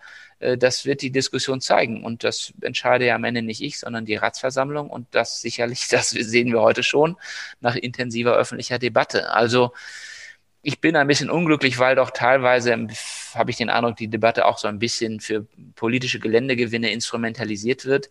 [0.44, 2.04] Äh, das wird die Diskussion zeigen.
[2.04, 4.90] Und das entscheide ja am Ende nicht ich, sondern die Ratsversammlung.
[4.90, 7.16] Und das sicherlich, das sehen wir heute schon
[7.60, 9.30] nach intensiver öffentlicher Debatte.
[9.30, 9.72] Also
[10.62, 12.86] ich bin ein bisschen unglücklich, weil doch teilweise
[13.34, 18.10] habe ich den Eindruck, die Debatte auch so ein bisschen für politische Geländegewinne instrumentalisiert wird.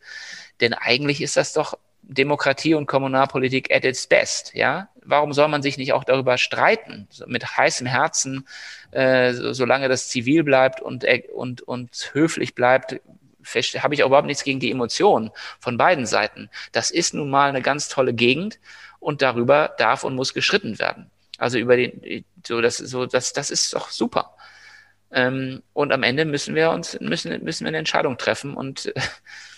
[0.62, 4.90] Denn eigentlich ist das doch Demokratie und Kommunalpolitik at its best, ja?
[5.06, 8.48] Warum soll man sich nicht auch darüber streiten, mit heißem Herzen,
[8.92, 13.02] äh, so, solange das zivil bleibt und, äh, und, und höflich bleibt,
[13.80, 16.50] habe ich auch überhaupt nichts gegen die Emotionen von beiden Seiten.
[16.72, 18.60] Das ist nun mal eine ganz tolle Gegend
[19.00, 21.10] und darüber darf und muss geschritten werden.
[21.38, 24.36] Also über den, so das, so das, das ist doch super.
[25.12, 28.94] Ähm, und am Ende müssen wir uns, müssen, müssen wir eine Entscheidung treffen und äh,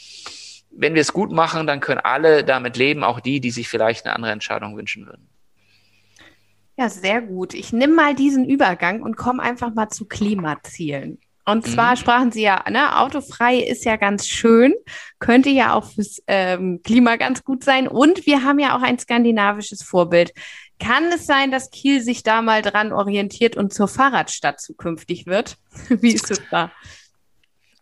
[0.75, 4.05] wenn wir es gut machen, dann können alle damit leben, auch die, die sich vielleicht
[4.05, 5.29] eine andere Entscheidung wünschen würden.
[6.77, 7.53] Ja, sehr gut.
[7.53, 11.19] Ich nehme mal diesen Übergang und komme einfach mal zu Klimazielen.
[11.47, 11.97] Und zwar mhm.
[11.97, 14.73] sprachen Sie ja, ne, autofrei ist ja ganz schön,
[15.19, 17.88] könnte ja auch fürs ähm, Klima ganz gut sein.
[17.88, 20.33] Und wir haben ja auch ein skandinavisches Vorbild.
[20.79, 25.57] Kann es sein, dass Kiel sich da mal dran orientiert und zur Fahrradstadt zukünftig wird?
[25.89, 26.71] Wie ist es da?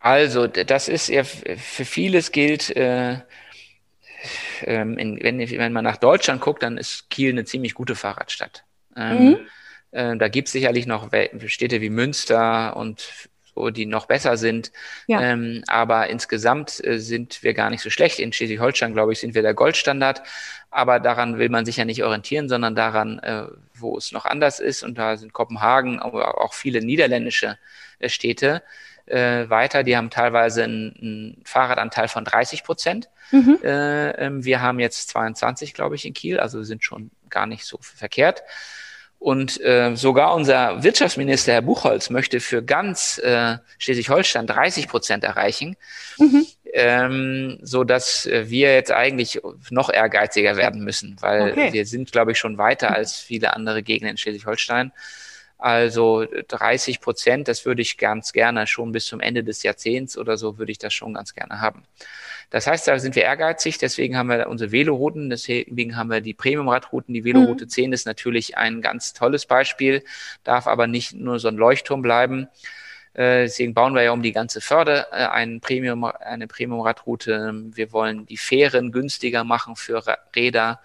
[0.03, 3.19] Also, das ist ja für vieles gilt, äh,
[4.65, 8.65] ähm, in, wenn, wenn man nach Deutschland guckt, dann ist Kiel eine ziemlich gute Fahrradstadt.
[8.97, 9.37] Ähm, mhm.
[9.91, 11.09] äh, da gibt es sicherlich noch
[11.45, 14.73] Städte wie Münster und so, die noch besser sind.
[15.07, 15.21] Ja.
[15.21, 18.19] Ähm, aber insgesamt äh, sind wir gar nicht so schlecht.
[18.19, 20.21] In Schleswig-Holstein, glaube ich, sind wir der Goldstandard.
[20.69, 23.45] Aber daran will man sich ja nicht orientieren, sondern daran, äh,
[23.83, 24.81] wo es noch anders ist.
[24.81, 27.59] Und da sind Kopenhagen, aber auch viele niederländische
[27.99, 28.63] äh, Städte
[29.05, 29.83] äh, weiter.
[29.83, 33.09] Die haben teilweise einen, einen Fahrradanteil von 30 Prozent.
[33.31, 33.59] Mhm.
[33.63, 36.39] Äh, ähm, wir haben jetzt 22, glaube ich, in Kiel.
[36.39, 38.43] Also sind schon gar nicht so verkehrt.
[39.23, 45.77] Und äh, sogar unser Wirtschaftsminister Herr Buchholz möchte für ganz äh, Schleswig-Holstein 30 Prozent erreichen,
[46.17, 46.45] mhm.
[46.73, 51.71] Ähm, so dass äh, wir jetzt eigentlich noch ehrgeiziger werden müssen, weil okay.
[51.71, 54.91] wir sind, glaube ich, schon weiter als viele andere Gegenden in Schleswig-Holstein.
[55.59, 60.35] Also 30 Prozent, das würde ich ganz gerne schon bis zum Ende des Jahrzehnts oder
[60.35, 61.83] so würde ich das schon ganz gerne haben.
[62.49, 66.33] Das heißt, da sind wir ehrgeizig, deswegen haben wir unsere Velorouten, deswegen haben wir die
[66.33, 67.13] Premium-Radrouten.
[67.13, 67.69] Die Veloroute mhm.
[67.69, 70.03] 10 ist natürlich ein ganz tolles Beispiel,
[70.43, 72.47] darf aber nicht nur so ein Leuchtturm bleiben.
[73.13, 77.53] Äh, deswegen bauen wir ja um die ganze Förde äh, einen Premium, eine Premium-Radroute.
[77.75, 80.03] Wir wollen die Fähren günstiger machen für
[80.35, 80.81] Räder.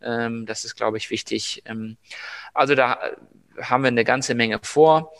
[0.00, 1.62] Ähm, das ist, glaube ich, wichtig.
[1.66, 1.96] Ähm,
[2.54, 2.98] also da
[3.60, 5.12] haben wir eine ganze Menge vor.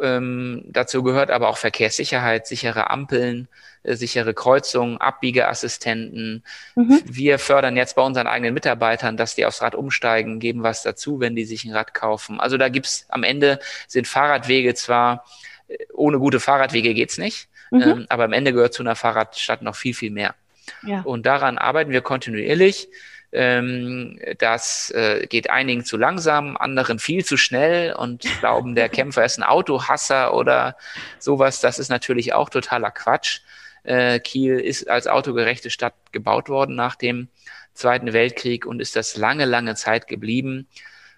[0.00, 3.48] Ähm, dazu gehört aber auch Verkehrssicherheit, sichere Ampeln,
[3.84, 6.42] äh, sichere Kreuzungen, Abbiegeassistenten.
[6.74, 7.00] Mhm.
[7.04, 11.20] Wir fördern jetzt bei unseren eigenen Mitarbeitern, dass die aufs Rad umsteigen, geben was dazu,
[11.20, 12.40] wenn die sich ein Rad kaufen.
[12.40, 15.53] Also da gibt's am Ende sind Fahrradwege zwar, äh,
[15.92, 17.82] ohne gute Fahrradwege geht's nicht, mhm.
[17.82, 20.34] ähm, aber am Ende gehört zu einer Fahrradstadt noch viel, viel mehr.
[20.82, 21.02] Ja.
[21.02, 22.88] Und daran arbeiten wir kontinuierlich.
[23.32, 29.24] Ähm, das äh, geht einigen zu langsam, anderen viel zu schnell und glauben, der Kämpfer
[29.24, 30.76] ist ein Autohasser oder
[31.18, 31.60] sowas.
[31.60, 33.40] Das ist natürlich auch totaler Quatsch.
[33.82, 37.28] Äh, Kiel ist als autogerechte Stadt gebaut worden nach dem
[37.74, 40.68] Zweiten Weltkrieg und ist das lange, lange Zeit geblieben.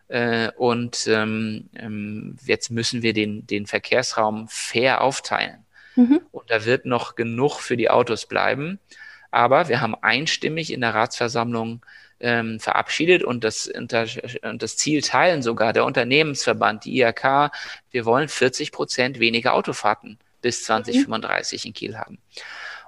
[0.08, 5.64] Äh, und ähm, ähm, jetzt müssen wir den, den Verkehrsraum fair aufteilen.
[5.96, 6.20] Mhm.
[6.30, 8.78] Und da wird noch genug für die Autos bleiben.
[9.30, 11.84] Aber wir haben einstimmig in der Ratsversammlung
[12.20, 17.50] ähm, verabschiedet und das, und das Ziel teilen sogar der Unternehmensverband, die IHK.
[17.90, 21.68] Wir wollen 40 Prozent weniger Autofahrten bis 2035 mhm.
[21.68, 22.18] in Kiel haben.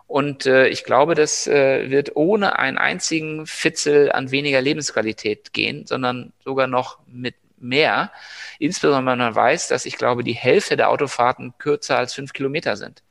[0.09, 5.87] Und äh, ich glaube, das äh, wird ohne einen einzigen Fitzel an weniger Lebensqualität gehen,
[5.87, 8.11] sondern sogar noch mit mehr.
[8.59, 12.77] Insbesondere wenn man weiß, dass ich glaube, die Hälfte der Autofahrten kürzer als fünf Kilometer
[12.77, 13.03] sind.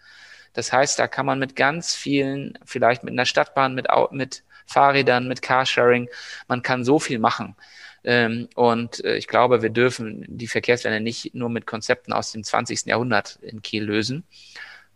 [0.54, 5.28] Das heißt, da kann man mit ganz vielen, vielleicht mit einer Stadtbahn, mit, mit Fahrrädern,
[5.28, 6.10] mit Carsharing.
[6.48, 7.56] Man kann so viel machen.
[8.04, 12.44] Ähm, und äh, ich glaube, wir dürfen die Verkehrswende nicht nur mit Konzepten aus dem
[12.44, 12.88] 20.
[12.88, 14.24] Jahrhundert in Kiel lösen,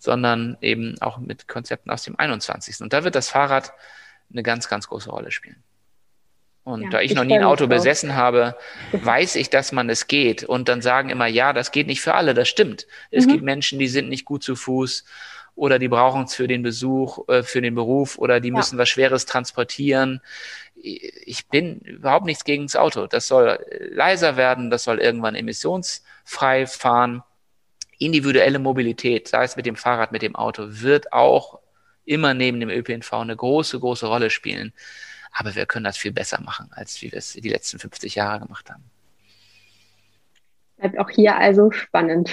[0.01, 2.81] sondern eben auch mit Konzepten aus dem 21.
[2.81, 3.71] Und da wird das Fahrrad
[4.31, 5.61] eine ganz, ganz große Rolle spielen.
[6.63, 8.55] Und ja, da ich, ich noch nie ein Auto besessen habe,
[8.91, 10.43] weiß ich, dass man es geht.
[10.43, 12.33] Und dann sagen immer, ja, das geht nicht für alle.
[12.33, 12.87] Das stimmt.
[13.11, 13.31] Es mhm.
[13.31, 15.05] gibt Menschen, die sind nicht gut zu Fuß
[15.53, 18.81] oder die brauchen es für den Besuch, äh, für den Beruf oder die müssen ja.
[18.81, 20.21] was Schweres transportieren.
[20.75, 23.05] Ich bin überhaupt nichts gegen das Auto.
[23.05, 23.59] Das soll
[23.91, 27.21] leiser werden, das soll irgendwann emissionsfrei fahren.
[28.01, 31.59] Individuelle Mobilität, sei es mit dem Fahrrad, mit dem Auto, wird auch
[32.03, 34.73] immer neben dem ÖPNV eine große, große Rolle spielen.
[35.31, 38.39] Aber wir können das viel besser machen, als wie wir es die letzten 50 Jahre
[38.39, 38.83] gemacht haben.
[40.77, 42.31] Bleibt auch hier also spannend.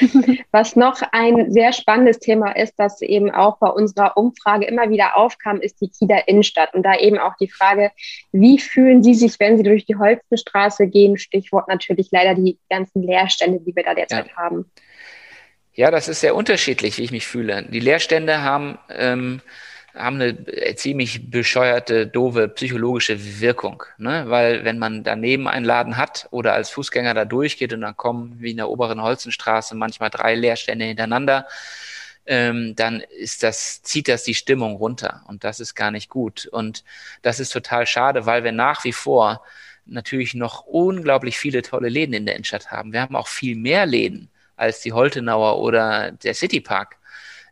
[0.50, 5.16] Was noch ein sehr spannendes Thema ist, das eben auch bei unserer Umfrage immer wieder
[5.16, 6.74] aufkam, ist die Kieler Innenstadt.
[6.74, 7.90] Und da eben auch die Frage,
[8.32, 11.18] wie fühlen Sie sich, wenn Sie durch die Holzenstraße gehen?
[11.18, 14.36] Stichwort natürlich leider die ganzen Leerstände, die wir da derzeit ja.
[14.36, 14.70] haben.
[15.72, 17.64] Ja, das ist sehr unterschiedlich, wie ich mich fühle.
[17.70, 19.40] Die Leerstände haben ähm,
[19.94, 23.82] haben eine äh, ziemlich bescheuerte, doofe psychologische Wirkung.
[23.98, 24.24] Ne?
[24.28, 28.36] Weil wenn man daneben einen Laden hat oder als Fußgänger da durchgeht und dann kommen
[28.38, 31.46] wie in der oberen Holzenstraße manchmal drei Leerstände hintereinander,
[32.26, 35.22] ähm, dann ist das, zieht das die Stimmung runter.
[35.26, 36.46] Und das ist gar nicht gut.
[36.46, 36.84] Und
[37.22, 39.42] das ist total schade, weil wir nach wie vor
[39.86, 42.92] natürlich noch unglaublich viele tolle Läden in der Innenstadt haben.
[42.92, 46.96] Wir haben auch viel mehr Läden als die Holtenauer oder der Citypark.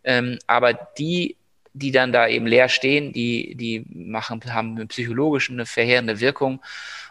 [0.04, 1.36] Ähm, aber die
[1.78, 6.62] die dann da eben leer stehen, die, die machen, haben psychologisch eine verheerende Wirkung.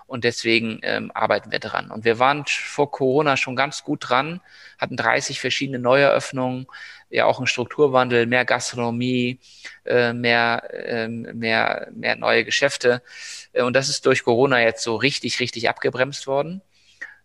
[0.06, 1.92] Und deswegen ähm, arbeiten wir dran.
[1.92, 4.40] Und wir waren vor Corona schon ganz gut dran,
[4.78, 6.66] hatten 30 verschiedene Neueröffnungen,
[7.10, 9.40] ja auch einen Strukturwandel, mehr Gastronomie,
[9.86, 13.02] äh, mehr, äh, mehr, mehr neue Geschäfte.
[13.52, 16.62] Äh, und das ist durch Corona jetzt so richtig, richtig abgebremst worden.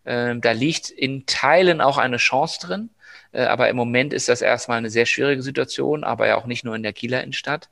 [0.04, 2.90] Äh, da liegt in Teilen auch eine Chance drin.
[3.32, 6.64] Äh, aber im Moment ist das erstmal eine sehr schwierige Situation, aber ja auch nicht
[6.64, 7.68] nur in der Kieler Innenstadt.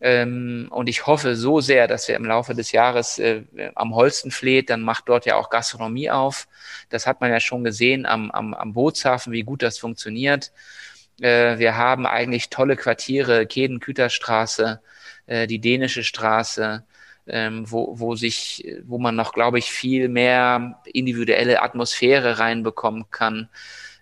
[0.00, 3.42] Ähm, und ich hoffe so sehr, dass wir im Laufe des Jahres äh,
[3.74, 6.48] am Holstenfleet, dann macht dort ja auch Gastronomie auf.
[6.90, 10.52] Das hat man ja schon gesehen am, am, am Bootshafen, wie gut das funktioniert.
[11.20, 14.80] Äh, wir haben eigentlich tolle Quartiere, Kedenküterstraße,
[15.26, 16.84] die dänische Straße,
[17.26, 23.48] ähm, wo, wo sich, wo man noch, glaube ich, viel mehr individuelle Atmosphäre reinbekommen kann.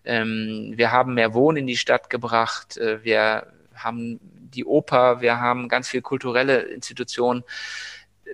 [0.04, 2.76] Ähm, wir haben mehr Wohnen in die Stadt gebracht.
[2.76, 7.44] Äh, wir haben die Oper, wir haben ganz viel kulturelle Institutionen.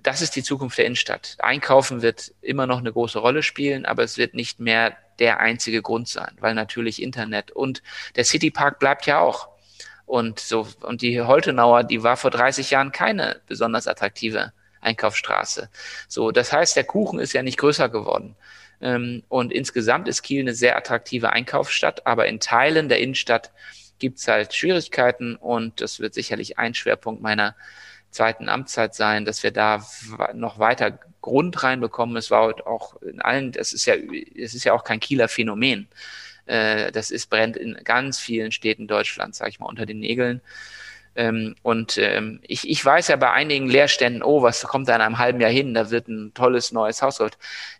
[0.02, 1.36] Das ist die Zukunft der Innenstadt.
[1.40, 5.82] Einkaufen wird immer noch eine große Rolle spielen, aber es wird nicht mehr der einzige
[5.82, 7.82] Grund sein, weil natürlich Internet und
[8.16, 9.48] der Citypark bleibt ja auch.
[10.06, 15.68] Und so, und die Holtenauer, die war vor 30 Jahren keine besonders attraktive Einkaufsstraße.
[16.08, 18.36] So, das heißt, der Kuchen ist ja nicht größer geworden.
[18.80, 23.50] Ähm, und insgesamt ist Kiel eine sehr attraktive Einkaufsstadt, aber in Teilen der Innenstadt
[23.98, 27.56] gibt es halt Schwierigkeiten und das wird sicherlich ein Schwerpunkt meiner
[28.10, 29.84] zweiten Amtszeit sein, dass wir da
[30.34, 32.16] noch weiter Grund reinbekommen.
[32.16, 35.88] Es war auch in allen, das ist ja, es ist ja auch kein Kieler Phänomen.
[36.46, 40.40] Äh, das ist brennt in ganz vielen Städten Deutschlands, sage ich mal, unter den Nägeln.
[41.18, 45.00] Ähm, und ähm, ich, ich weiß ja bei einigen Leerständen, oh, was kommt da in
[45.00, 45.74] einem halben Jahr hin?
[45.74, 47.36] Da wird ein tolles neues Haus geholt.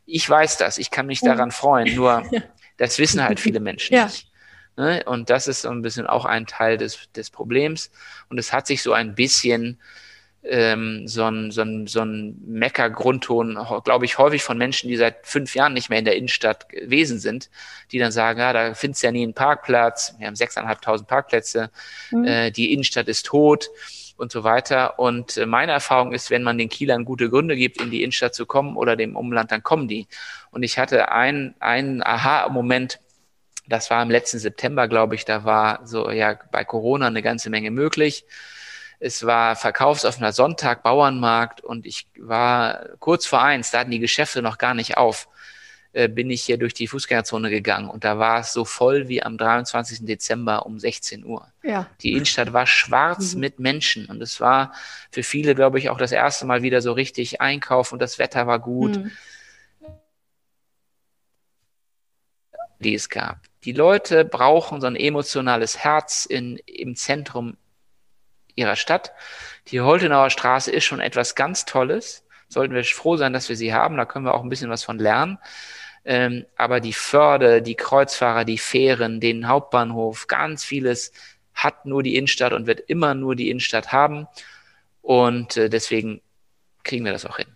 [0.07, 2.25] Ich weiß das, ich kann mich daran freuen, nur
[2.79, 4.07] das wissen halt viele Menschen ja.
[4.07, 4.29] nicht.
[4.77, 5.05] Ne?
[5.07, 7.93] Und das ist so ein bisschen auch ein Teil des, des Problems.
[8.29, 9.79] Und es hat sich so ein bisschen
[10.45, 15.27] ähm, so ein, so ein, so ein Mecker-Grundton, glaube ich, häufig von Menschen, die seit
[15.27, 17.51] fünf Jahren nicht mehr in der Innenstadt gewesen sind,
[17.93, 21.71] die dann sagen, ja, da findest du ja nie einen Parkplatz, wir haben sechseinhalbtausend Parkplätze,
[22.11, 22.25] mhm.
[22.25, 23.69] äh, die Innenstadt ist tot
[24.17, 24.99] und so weiter.
[24.99, 28.35] Und äh, meine Erfahrung ist, wenn man den Kielern gute Gründe gibt, in die Innenstadt
[28.35, 30.07] zu kommen oder dem Umland, dann kommen die.
[30.51, 33.01] Und ich hatte einen, einen Aha-Moment,
[33.67, 37.51] das war im letzten September, glaube ich, da war so ja bei Corona eine ganze
[37.51, 38.25] Menge möglich.
[39.01, 44.43] Es war verkaufsoffener Sonntag, Bauernmarkt und ich war kurz vor eins, da hatten die Geschäfte
[44.43, 45.29] noch gar nicht auf,
[45.93, 49.23] äh, bin ich hier durch die Fußgängerzone gegangen und da war es so voll wie
[49.23, 50.05] am 23.
[50.05, 51.47] Dezember um 16 Uhr.
[51.63, 51.87] Ja.
[52.03, 53.41] Die Innenstadt war schwarz mhm.
[53.41, 54.73] mit Menschen und es war
[55.13, 58.47] für viele, glaube ich, auch das erste Mal wieder so richtig Einkauf und das Wetter
[58.47, 58.97] war gut.
[58.97, 59.13] Mhm.
[62.81, 63.41] die es gab.
[63.65, 67.57] Die Leute brauchen so ein emotionales Herz in, im Zentrum
[68.59, 69.13] ihrer Stadt.
[69.69, 72.25] Die Holtenauer Straße ist schon etwas ganz Tolles.
[72.49, 73.97] Sollten wir froh sein, dass wir sie haben.
[73.97, 75.39] Da können wir auch ein bisschen was von lernen.
[76.05, 81.13] Ähm, aber die Förde, die Kreuzfahrer, die Fähren, den Hauptbahnhof, ganz vieles
[81.55, 84.27] hat nur die Innenstadt und wird immer nur die Innenstadt haben.
[85.03, 86.23] Und äh, deswegen
[86.85, 87.49] kriegen wir das auch hin.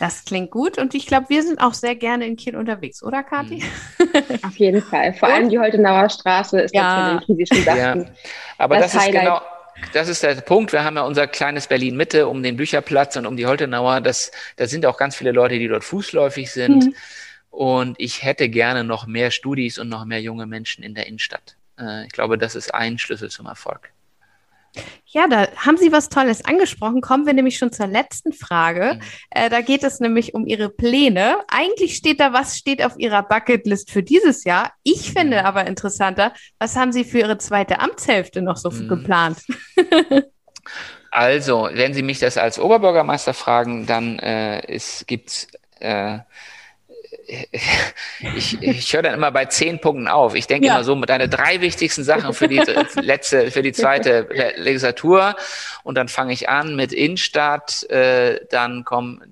[0.00, 3.22] Das klingt gut und ich glaube, wir sind auch sehr gerne in Kiel unterwegs, oder
[3.22, 3.62] Kathi?
[3.98, 4.38] Mhm.
[4.42, 5.14] Auf jeden Fall.
[5.14, 7.14] Vor allem die Holtenauer Straße ist ja.
[7.14, 8.02] natürlich, wie Sie schon sagten.
[8.02, 8.10] Ja.
[8.58, 9.40] Aber das, das ist genau,
[9.92, 10.72] das ist der Punkt.
[10.72, 14.00] Wir haben ja unser kleines Berlin Mitte um den Bücherplatz und um die Holtenauer.
[14.00, 16.86] Das, da sind auch ganz viele Leute, die dort fußläufig sind.
[16.86, 16.94] Mhm.
[17.50, 21.56] Und ich hätte gerne noch mehr Studis und noch mehr junge Menschen in der Innenstadt.
[21.78, 23.93] Äh, ich glaube, das ist ein Schlüssel zum Erfolg.
[25.06, 27.00] Ja, da haben Sie was Tolles angesprochen.
[27.00, 28.94] Kommen wir nämlich schon zur letzten Frage.
[28.94, 29.00] Mhm.
[29.30, 31.36] Äh, da geht es nämlich um Ihre Pläne.
[31.48, 34.72] Eigentlich steht da, was steht auf Ihrer Bucketlist für dieses Jahr.
[34.82, 35.46] Ich finde mhm.
[35.46, 38.88] aber interessanter, was haben Sie für Ihre zweite Amtshälfte noch so mhm.
[38.88, 39.38] geplant?
[41.12, 46.18] also, wenn Sie mich das als Oberbürgermeister fragen, dann äh, gibt es äh,
[48.36, 50.34] ich, ich höre dann immer bei zehn Punkten auf.
[50.34, 50.74] Ich denke ja.
[50.74, 52.58] immer so mit deine drei wichtigsten Sachen für die
[53.00, 55.36] letzte, für die zweite Legislatur
[55.82, 59.22] und dann fange ich an mit Innenstadt, äh, dann kommt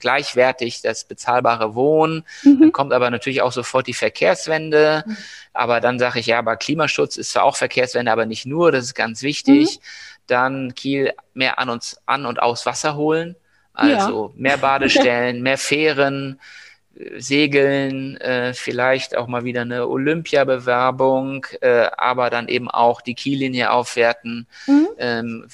[0.00, 2.60] gleichwertig das bezahlbare Wohnen, mhm.
[2.60, 5.16] dann kommt aber natürlich auch sofort die Verkehrswende, mhm.
[5.52, 8.84] aber dann sage ich ja, aber Klimaschutz ist zwar auch Verkehrswende, aber nicht nur, das
[8.84, 9.76] ist ganz wichtig.
[9.76, 9.82] Mhm.
[10.26, 13.34] Dann Kiel mehr an uns an und aus Wasser holen,
[13.72, 14.40] also ja.
[14.40, 16.38] mehr Badestellen, mehr Fähren
[17.18, 23.70] Segeln, äh, vielleicht auch mal wieder eine Olympiabewerbung, äh, aber dann eben auch die Kiellinie
[23.70, 24.88] aufwerten, mhm.
[24.98, 25.48] ähm,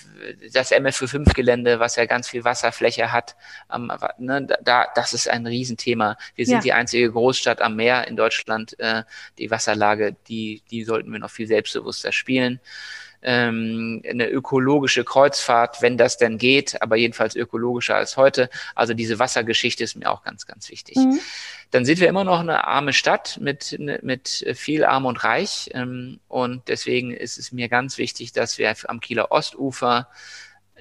[0.52, 3.36] das MFU5-Gelände, was ja ganz viel Wasserfläche hat,
[3.72, 6.16] ähm, ne, da, das ist ein Riesenthema.
[6.34, 6.60] Wir sind ja.
[6.62, 8.78] die einzige Großstadt am Meer in Deutschland.
[8.80, 9.04] Äh,
[9.38, 12.60] die Wasserlage, die, die sollten wir noch viel selbstbewusster spielen.
[13.22, 18.50] Ähm, eine ökologische Kreuzfahrt, wenn das denn geht, aber jedenfalls ökologischer als heute.
[18.74, 20.96] Also diese Wassergeschichte ist mir auch ganz, ganz wichtig.
[20.96, 21.18] Mhm.
[21.70, 25.70] Dann sind wir immer noch eine arme Stadt mit, mit viel Arm und Reich.
[25.74, 30.08] Ähm, und deswegen ist es mir ganz wichtig, dass wir am Kieler Ostufer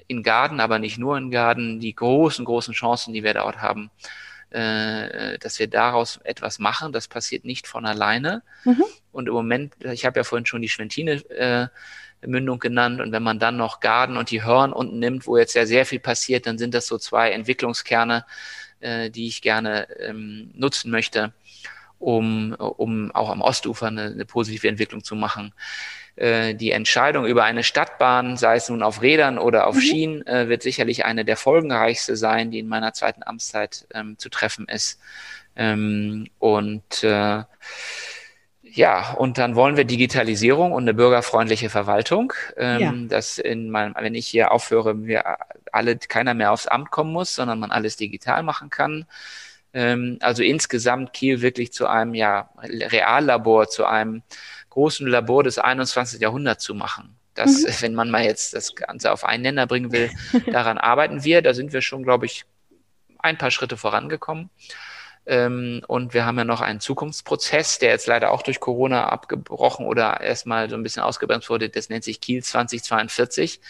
[0.08, 3.90] in Garden, aber nicht nur in Garden, die großen, großen Chancen, die wir dort haben,
[4.50, 6.92] äh, dass wir daraus etwas machen.
[6.92, 8.42] Das passiert nicht von alleine.
[8.64, 8.84] Mhm.
[9.12, 11.68] Und im Moment, ich habe ja vorhin schon die Schwentine äh,
[12.24, 13.00] Mündung genannt.
[13.00, 15.86] Und wenn man dann noch Garden und die Hörn unten nimmt, wo jetzt ja sehr
[15.86, 18.24] viel passiert, dann sind das so zwei Entwicklungskerne,
[18.80, 21.32] äh, die ich gerne ähm, nutzen möchte,
[21.98, 25.52] um, um auch am Ostufer eine, eine positive Entwicklung zu machen.
[26.16, 29.80] Äh, die Entscheidung über eine Stadtbahn, sei es nun auf Rädern oder auf mhm.
[29.80, 34.30] Schienen, äh, wird sicherlich eine der folgenreichste sein, die in meiner zweiten Amtszeit ähm, zu
[34.30, 34.98] treffen ist.
[35.56, 37.42] Ähm, und äh,
[38.76, 42.34] ja, und dann wollen wir Digitalisierung und eine bürgerfreundliche Verwaltung.
[42.58, 42.92] Ähm, ja.
[43.08, 45.38] Dass in meinem, wenn ich hier aufhöre, wir
[45.72, 49.06] alle keiner mehr aufs Amt kommen muss, sondern man alles digital machen kann.
[49.72, 54.22] Ähm, also insgesamt Kiel wirklich zu einem ja Reallabor, zu einem
[54.68, 56.20] großen Labor des 21.
[56.20, 57.16] Jahrhunderts zu machen.
[57.34, 57.72] Das, mhm.
[57.80, 60.10] wenn man mal jetzt das Ganze auf einen Nenner bringen will,
[60.52, 61.40] daran arbeiten wir.
[61.40, 62.44] Da sind wir schon, glaube ich,
[63.20, 64.50] ein paar Schritte vorangekommen.
[65.26, 69.84] Ähm, und wir haben ja noch einen Zukunftsprozess, der jetzt leider auch durch Corona abgebrochen
[69.86, 71.68] oder erstmal so ein bisschen ausgebremst wurde.
[71.68, 73.60] Das nennt sich Kiel 2042,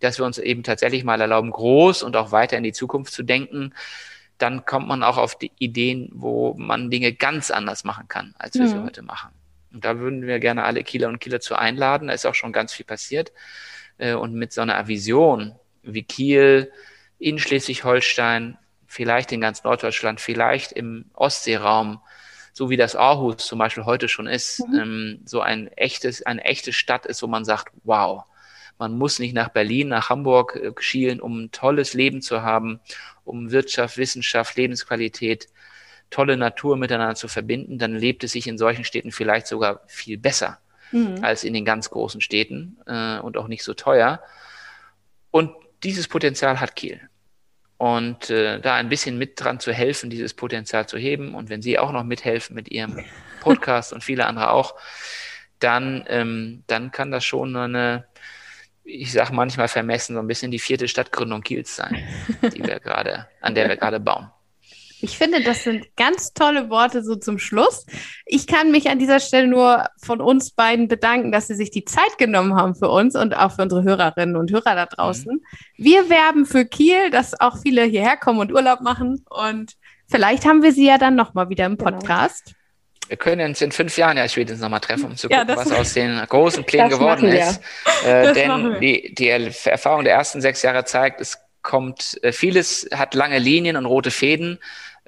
[0.00, 3.22] dass wir uns eben tatsächlich mal erlauben, groß und auch weiter in die Zukunft zu
[3.22, 3.74] denken.
[4.38, 8.54] Dann kommt man auch auf die Ideen, wo man Dinge ganz anders machen kann, als
[8.54, 8.68] wir mhm.
[8.68, 9.30] sie heute machen.
[9.72, 12.08] Und da würden wir gerne alle Kieler und Kieler zu einladen.
[12.08, 13.32] Da ist auch schon ganz viel passiert.
[13.98, 16.72] Äh, und mit so einer Vision wie Kiel
[17.18, 18.58] in Schleswig-Holstein,
[18.88, 22.00] vielleicht in ganz Norddeutschland, vielleicht im Ostseeraum,
[22.52, 24.78] so wie das Aarhus zum Beispiel heute schon ist, mhm.
[24.78, 28.24] ähm, so ein echtes, eine echte Stadt ist, wo man sagt, wow,
[28.78, 32.80] man muss nicht nach Berlin, nach Hamburg äh, schielen, um ein tolles Leben zu haben,
[33.24, 35.48] um Wirtschaft, Wissenschaft, Lebensqualität
[36.10, 40.16] tolle Natur miteinander zu verbinden, dann lebt es sich in solchen Städten vielleicht sogar viel
[40.16, 40.58] besser
[40.90, 41.22] mhm.
[41.22, 44.22] als in den ganz großen Städten äh, und auch nicht so teuer.
[45.30, 47.00] Und dieses Potenzial hat Kiel.
[47.78, 51.34] Und äh, da ein bisschen mit dran zu helfen, dieses Potenzial zu heben.
[51.34, 53.04] Und wenn Sie auch noch mithelfen mit Ihrem
[53.40, 54.74] Podcast und viele andere auch,
[55.60, 58.06] dann, ähm, dann kann das schon eine,
[58.84, 62.04] ich sage manchmal vermessen, so ein bisschen die vierte Stadtgründung Kiels sein,
[62.42, 64.28] die wir gerade, an der wir gerade bauen.
[65.00, 67.86] Ich finde, das sind ganz tolle Worte so zum Schluss.
[68.26, 71.84] Ich kann mich an dieser Stelle nur von uns beiden bedanken, dass Sie sich die
[71.84, 75.32] Zeit genommen haben für uns und auch für unsere Hörerinnen und Hörer da draußen.
[75.32, 75.42] Mhm.
[75.76, 79.24] Wir werben für Kiel, dass auch viele hierher kommen und Urlaub machen.
[79.30, 79.74] Und
[80.08, 81.90] vielleicht haben wir Sie ja dann nochmal wieder im genau.
[81.90, 82.46] Podcast.
[82.46, 82.54] Genau.
[83.08, 85.72] Wir können uns in fünf Jahren ja spätestens nochmal treffen, um zu gucken, ja, was
[85.72, 87.60] aus den großen Plänen geworden ist.
[88.04, 91.38] Äh, denn die, die Erfahrung der ersten sechs Jahre zeigt, es
[91.68, 94.58] kommt, äh, vieles hat lange Linien und rote Fäden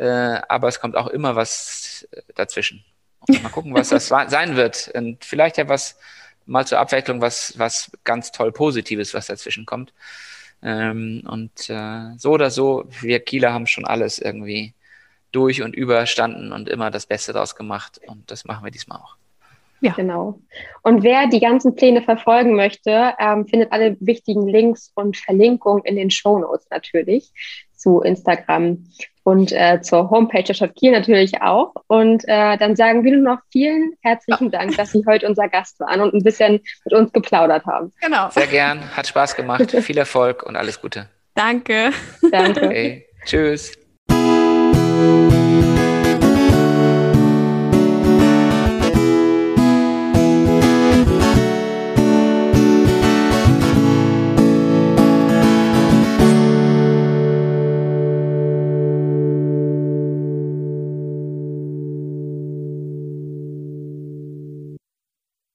[0.01, 2.83] äh, aber es kommt auch immer was dazwischen.
[3.29, 4.91] Mal gucken, was das sein wird.
[4.95, 5.99] Und vielleicht ja was
[6.47, 9.93] mal zur Abwechslung, was, was ganz toll Positives, was dazwischen kommt.
[10.63, 14.73] Ähm, und äh, so oder so, wir Kieler haben schon alles irgendwie
[15.33, 18.01] durch und überstanden und immer das Beste daraus gemacht.
[18.07, 19.17] Und das machen wir diesmal auch.
[19.81, 19.93] Ja.
[19.93, 20.41] Genau.
[20.83, 25.97] Und wer die ganzen Pläne verfolgen möchte, ähm, findet alle wichtigen Links und Verlinkungen in
[25.97, 27.33] den Show Notes natürlich
[27.74, 28.85] zu Instagram
[29.22, 31.72] und äh, zur Homepage der Stadt Kiel natürlich auch.
[31.87, 35.81] Und äh, dann sagen wir nur noch vielen herzlichen Dank, dass Sie heute unser Gast
[35.81, 37.93] waren und ein bisschen mit uns geplaudert haben.
[38.01, 38.28] Genau.
[38.31, 41.09] Sehr gern, hat Spaß gemacht, viel Erfolg und alles Gute.
[41.35, 41.91] Danke.
[42.31, 42.66] Danke.
[42.66, 43.07] Okay.
[43.24, 43.72] Tschüss.